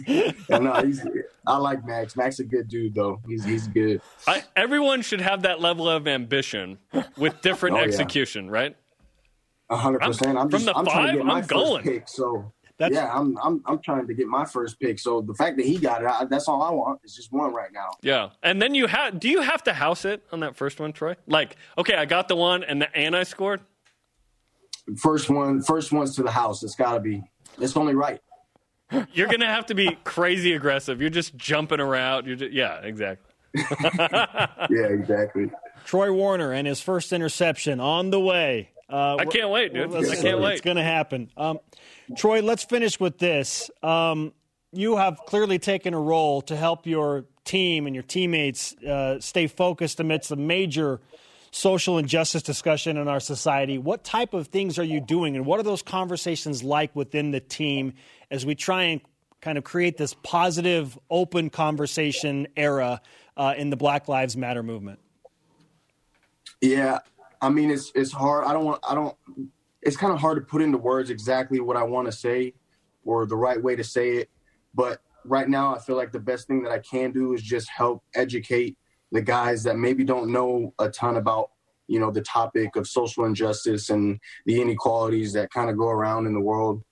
[0.51, 1.07] no, he's.
[1.47, 2.17] I like Max.
[2.17, 3.21] Max is a good dude though.
[3.27, 4.01] He's he's good.
[4.27, 6.79] I, everyone should have that level of ambition
[7.17, 8.53] with different oh, execution, yeah.
[8.53, 8.77] right?
[9.71, 10.39] hundred percent.
[10.39, 10.95] I'm just, from the I'm five.
[10.95, 11.83] Trying to get my I'm going.
[11.83, 14.99] Pick, so that's, yeah, I'm, I'm I'm trying to get my first pick.
[14.99, 17.01] So the fact that he got it, I, that's all I want.
[17.03, 17.91] It's just one right now.
[18.03, 19.19] Yeah, and then you have.
[19.19, 21.17] Do you have to house it on that first one, Troy?
[21.27, 23.61] Like, okay, I got the one, and the, and I scored.
[24.97, 26.63] First one, first one's to the house.
[26.63, 27.23] It's got to be.
[27.61, 28.21] It's only right.
[29.13, 31.01] You're gonna have to be crazy aggressive.
[31.01, 32.27] You're just jumping around.
[32.27, 33.33] You're just, yeah, exactly.
[33.99, 35.51] yeah, exactly.
[35.85, 38.71] Troy Warner and his first interception on the way.
[38.91, 39.95] Uh, I can't wait, dude.
[39.95, 40.53] I can't wait.
[40.53, 41.31] It's going to happen.
[41.37, 41.59] Um,
[42.17, 43.71] Troy, let's finish with this.
[43.83, 44.33] Um,
[44.73, 49.47] you have clearly taken a role to help your team and your teammates uh, stay
[49.47, 51.01] focused amidst a major
[51.51, 53.79] social injustice discussion in our society.
[53.79, 57.41] What type of things are you doing, and what are those conversations like within the
[57.41, 57.95] team
[58.31, 59.01] as we try and
[59.41, 63.01] kind of create this positive, open conversation era
[63.37, 64.99] uh, in the Black Lives Matter movement?
[66.61, 66.99] Yeah,
[67.41, 68.45] I mean it's it's hard.
[68.45, 68.81] I don't want.
[68.89, 69.17] I don't.
[69.83, 72.55] It's kind of hard to put into words exactly what I want to say
[73.05, 74.31] or the right way to say it.
[74.75, 77.69] But right now, I feel like the best thing that I can do is just
[77.69, 78.77] help educate
[79.13, 81.51] the guys that maybe don't know a ton about
[81.87, 86.27] you know the topic of social injustice and the inequalities that kind of go around
[86.27, 86.83] in the world.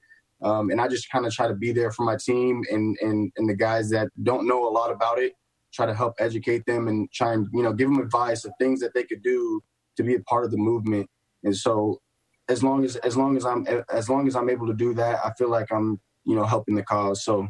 [0.42, 3.32] Um, and i just kind of try to be there for my team and, and
[3.38, 5.32] and the guys that don't know a lot about it
[5.72, 8.80] try to help educate them and try and you know give them advice of things
[8.80, 9.62] that they could do
[9.96, 11.08] to be a part of the movement.
[11.42, 12.00] And so
[12.48, 15.18] as long as as long as i'm as long as i'm able to do that
[15.24, 17.24] i feel like i'm you know helping the cause.
[17.24, 17.48] So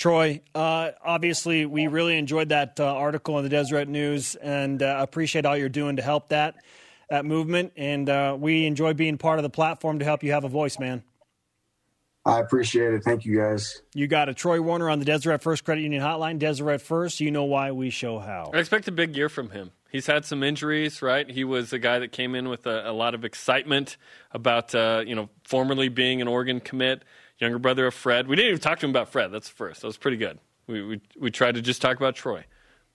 [0.00, 4.96] Troy, uh, obviously, we really enjoyed that uh, article in the Deseret News and uh,
[4.98, 6.56] appreciate all you're doing to help that
[7.10, 7.72] that movement.
[7.76, 10.78] And uh, we enjoy being part of the platform to help you have a voice,
[10.78, 11.02] man.
[12.24, 13.04] I appreciate it.
[13.04, 13.82] Thank you, guys.
[13.92, 16.38] You got a Troy Warner on the Deseret First Credit Union Hotline.
[16.38, 18.50] Deseret First, you know why we show how.
[18.54, 19.70] I expect a big year from him.
[19.90, 21.28] He's had some injuries, right?
[21.28, 23.98] He was a guy that came in with a, a lot of excitement
[24.30, 27.02] about, uh, you know, formerly being an Oregon commit,
[27.40, 28.28] younger brother of Fred.
[28.28, 29.32] We didn't even talk to him about Fred.
[29.32, 29.80] That's the first.
[29.80, 30.38] That was pretty good.
[30.66, 32.44] We we, we tried to just talk about Troy.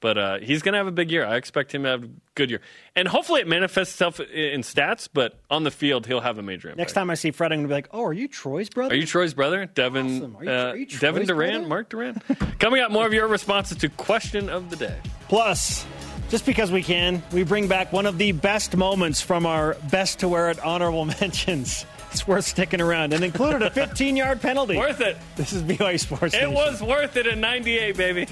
[0.02, 1.26] But uh, he's going to have a big year.
[1.26, 2.60] I expect him to have a good year.
[2.98, 6.68] And hopefully it manifests itself in stats, but on the field, he'll have a major
[6.68, 6.78] impact.
[6.78, 8.94] Next time I see Fred, I'm going to be like, oh, are you Troy's brother?
[8.94, 9.66] Are you Troy's brother?
[9.66, 10.36] Devin, Awesome.
[10.38, 11.68] Are you- uh, are you Devin Durrant, brother?
[11.68, 12.24] Mark Durrant?
[12.60, 14.98] Coming up, more of your responses to question of the day.
[15.30, 15.88] Plus,
[16.30, 20.20] just because we can, we bring back one of the best moments from our best
[20.20, 21.86] to wear it honorable mentions.
[22.16, 24.78] It's worth sticking around and included a 15 yard penalty.
[24.78, 25.18] Worth it.
[25.36, 26.32] This is BYU Sports.
[26.32, 26.50] Nation.
[26.50, 26.72] It Nation.
[26.72, 28.26] was worth it in 98, baby.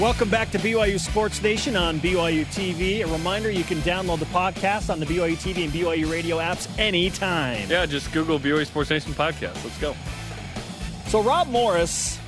[0.00, 3.00] Welcome back to BYU Sports Nation on BYU TV.
[3.02, 6.68] A reminder you can download the podcast on the BYU TV and BYU radio apps
[6.78, 7.68] anytime.
[7.68, 9.64] Yeah, just Google BYU Sports Nation podcast.
[9.64, 9.96] Let's go.
[11.08, 12.19] So, Rob Morris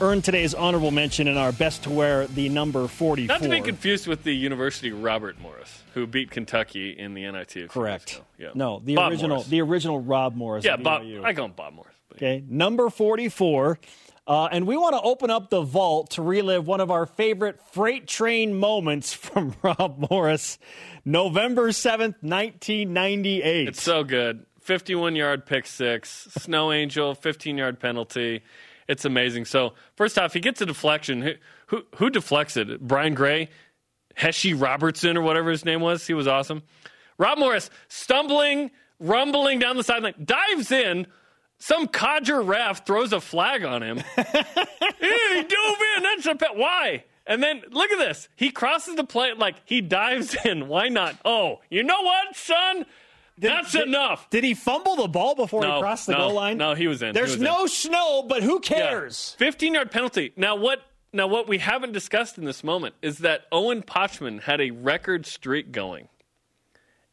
[0.00, 3.34] earned today's honorable mention in our best to wear the number 44.
[3.34, 7.42] Not to be confused with the University Robert Morris, who beat Kentucky in the NIT.
[7.42, 8.20] a few years Correct.
[8.38, 8.50] Yeah.
[8.54, 9.48] No, the Bob original, Morris.
[9.48, 10.64] the original Rob Morris.
[10.64, 11.02] yeah, Bob.
[11.24, 11.94] I call him Bob Morris.
[12.14, 13.78] Okay, number 44.
[14.26, 17.60] Uh, and we want to open up the vault to relive one of our favorite
[17.72, 20.58] freight train moments from Rob Morris,
[21.04, 23.68] November 7th, 1998.
[23.68, 24.46] It's so good.
[24.60, 28.42] 51 yard pick six, Snow Angel, 15 yard penalty.
[28.90, 29.44] It's amazing.
[29.44, 31.22] So, first off, he gets a deflection.
[31.22, 31.34] Who,
[31.66, 32.80] who, who deflects it?
[32.80, 33.48] Brian Gray?
[34.16, 36.04] Heshy Robertson, or whatever his name was?
[36.04, 36.64] He was awesome.
[37.16, 41.06] Rob Morris, stumbling, rumbling down the sideline, dives in.
[41.58, 43.98] Some codger ref throws a flag on him.
[43.98, 44.24] hey,
[45.00, 46.02] he dove in.
[46.02, 46.56] That's a pet.
[46.56, 47.04] Why?
[47.26, 48.28] And then look at this.
[48.34, 50.66] He crosses the plate like he dives in.
[50.66, 51.16] Why not?
[51.24, 52.86] Oh, you know what, son?
[53.40, 54.28] That's did- enough.
[54.30, 56.58] Did he fumble the ball before No, he crossed the no, goal line?
[56.58, 57.12] no, he was in.
[57.14, 57.42] There's was in.
[57.44, 58.76] no snow, but who Yeah.
[58.76, 59.34] cares?
[59.38, 60.32] 15 yard penalty.
[60.36, 60.82] Now what
[61.12, 65.26] now what we haven't discussed in this moment is that Owen Pochman had a record
[65.26, 66.08] streak going.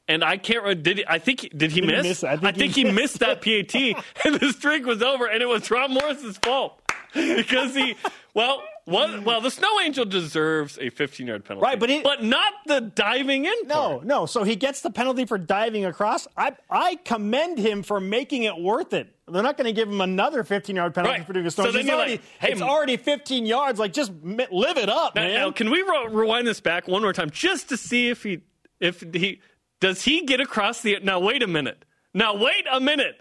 [0.10, 2.04] And I can't did he, I think did he Did he miss?
[2.06, 2.24] miss?
[2.24, 3.76] I think he he missed that PAT
[4.26, 6.82] and the streak was over and it was Rob Morris's fault.
[7.14, 7.96] Because he
[8.34, 11.64] well, one, well, the Snow Angel deserves a 15 yard penalty.
[11.66, 14.06] Right, but he- but not the diving in No, part.
[14.06, 14.26] no.
[14.26, 16.28] So he gets the penalty for diving across.
[16.38, 19.14] I I commend him for making it worth it.
[19.28, 21.28] They're not going to give him another 15 yard penalty Right.
[21.28, 23.78] for doing a So then It's you're already, like, hey, it's m- already 15 yards.
[23.78, 25.34] Like just mi- live it up, Now, man.
[25.34, 28.40] now, can we ro- rewind this back one more time just to see if he
[28.80, 29.42] if he
[29.82, 31.84] does he get across the now wait a minute.
[32.14, 33.20] Now wait a minute.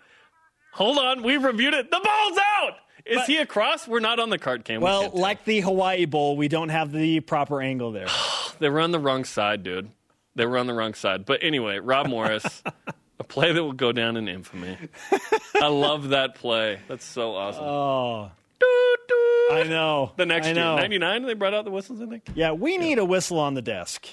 [0.74, 1.90] Hold on, we reviewed it.
[1.90, 2.74] The ball's out.
[3.06, 3.86] Is he across?
[3.86, 4.80] We're not on the card cam.
[4.80, 8.08] We well, can't like the Hawaii Bowl, we don't have the proper angle there.
[8.58, 9.90] they were on the wrong side, dude.
[10.34, 11.24] They were on the wrong side.
[11.24, 12.62] But anyway, Rob Morris,
[13.18, 14.76] a play that will go down in infamy.
[15.54, 16.80] I love that play.
[16.88, 17.64] That's so awesome.
[17.64, 19.48] Oh, Doo, doo.
[19.54, 20.12] I know.
[20.16, 22.00] The next I year, ninety nine, they brought out the whistles.
[22.02, 22.28] I think.
[22.34, 24.06] Yeah, we need a whistle on the desk.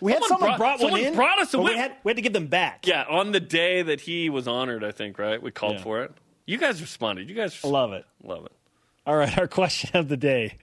[0.00, 1.14] We had Someone someone brought- brought, one someone in.
[1.14, 2.86] brought us a but we had we had to give them back.
[2.86, 5.42] Yeah, on the day that he was honored, I think, right?
[5.42, 5.82] We called Yeah.
[5.82, 6.12] for it.
[6.46, 7.28] You guys responded.
[7.28, 8.04] You guys I love it.
[8.22, 8.52] love it.
[9.06, 10.58] All right, our question of the day.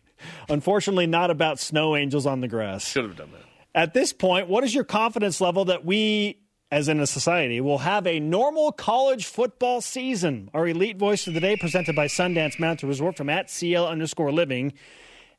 [0.49, 2.85] Unfortunately, not about snow angels on the grass.
[2.87, 3.41] Should have done that.
[3.73, 6.37] At this point, what is your confidence level that we,
[6.69, 10.49] as in a society, will have a normal college football season?
[10.53, 14.31] Our elite voice of the day, presented by Sundance Mountain Resort from at CL underscore
[14.31, 14.73] living.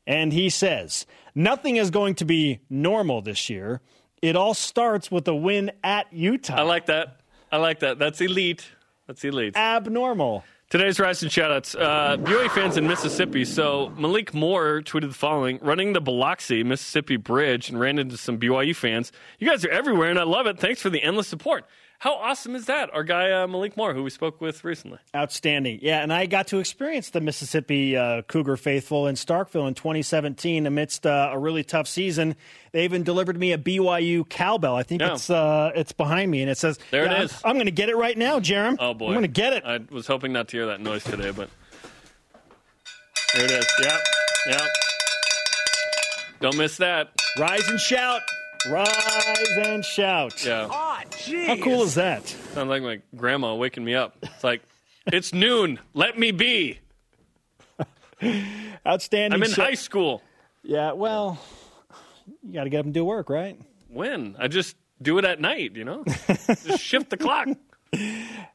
[0.05, 3.79] And he says, nothing is going to be normal this year.
[4.21, 6.55] It all starts with a win at Utah.
[6.55, 7.21] I like that.
[7.51, 7.99] I like that.
[7.99, 8.65] That's elite.
[9.07, 9.57] That's leads.
[9.57, 10.43] abnormal.
[10.69, 11.79] Today's rise and shoutouts.
[11.79, 13.45] Uh, BYU fans in Mississippi.
[13.45, 18.39] So Malik Moore tweeted the following: Running the Biloxi, Mississippi Bridge, and ran into some
[18.39, 19.11] BYU fans.
[19.39, 20.57] You guys are everywhere, and I love it.
[20.57, 21.65] Thanks for the endless support.
[22.03, 22.93] How awesome is that?
[22.93, 24.97] Our guy uh, Malik Moore, who we spoke with recently.
[25.15, 25.79] Outstanding.
[25.81, 30.67] Yeah, and I got to experience the Mississippi uh, Cougar faithful in Starkville in 2017
[30.67, 32.35] amidst uh, a really tough season.
[32.73, 34.75] They even delivered me a BYU cowbell.
[34.75, 35.13] I think Yeah.
[35.13, 37.71] it's uh, it's behind me, and it says, There it Yeah, I'm- I'm, going to
[37.71, 38.75] get it right now, Jarom.
[38.79, 39.63] Oh boy, I'm going to get it.
[39.63, 41.47] I was hoping not to hear that noise today, but
[43.33, 43.65] there it is.
[43.81, 43.99] Yep,
[44.49, 44.61] yep.
[46.41, 47.11] Don't miss that.
[47.39, 48.19] Rise and shout.
[48.69, 50.45] Rise and shout.
[50.45, 52.27] Yeah, How cool is that?
[52.27, 54.15] sounds like my grandma waking me up.
[54.23, 54.61] It's like
[55.07, 55.79] it's noon.
[55.93, 56.79] Let me be.
[58.87, 59.33] Outstanding.
[59.37, 60.21] I'm in shout- high school.
[60.63, 61.37] Yeah, well,
[62.41, 63.59] you got to get up and do work, right?
[63.89, 66.05] When I just do it at night, you know,
[66.63, 67.49] just shift the clock.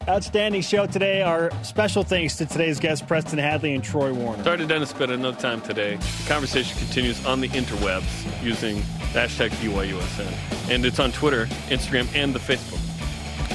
[0.08, 1.20] Outstanding show today.
[1.22, 4.42] Our special thanks to today's guests, Preston Hadley and Troy Warner.
[4.42, 5.96] Sorry to Dennis Pitta, no time today.
[5.96, 8.82] The conversation continues on the interwebs using
[9.12, 10.70] hashtag BYUSN.
[10.70, 12.78] And it's on Twitter, Instagram, and the Facebook.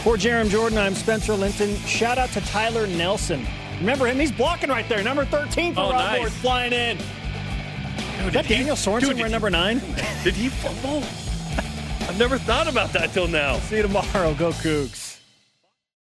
[0.04, 1.76] For Jarom Jordan, I'm Spencer Linton.
[1.86, 3.46] Shout out to Tyler Nelson.
[3.80, 4.20] Remember him?
[4.20, 5.04] He's blocking right there.
[5.04, 6.34] Number 13 for Oh, Rob nice.
[6.38, 6.98] Flying in.
[6.98, 9.80] Dude, Is that he- Daniel Sorensen dude, number nine?
[10.24, 11.04] Did he fumble?
[12.10, 13.60] I've never thought about that till now.
[13.60, 14.34] See you tomorrow.
[14.34, 15.13] Go Cougs.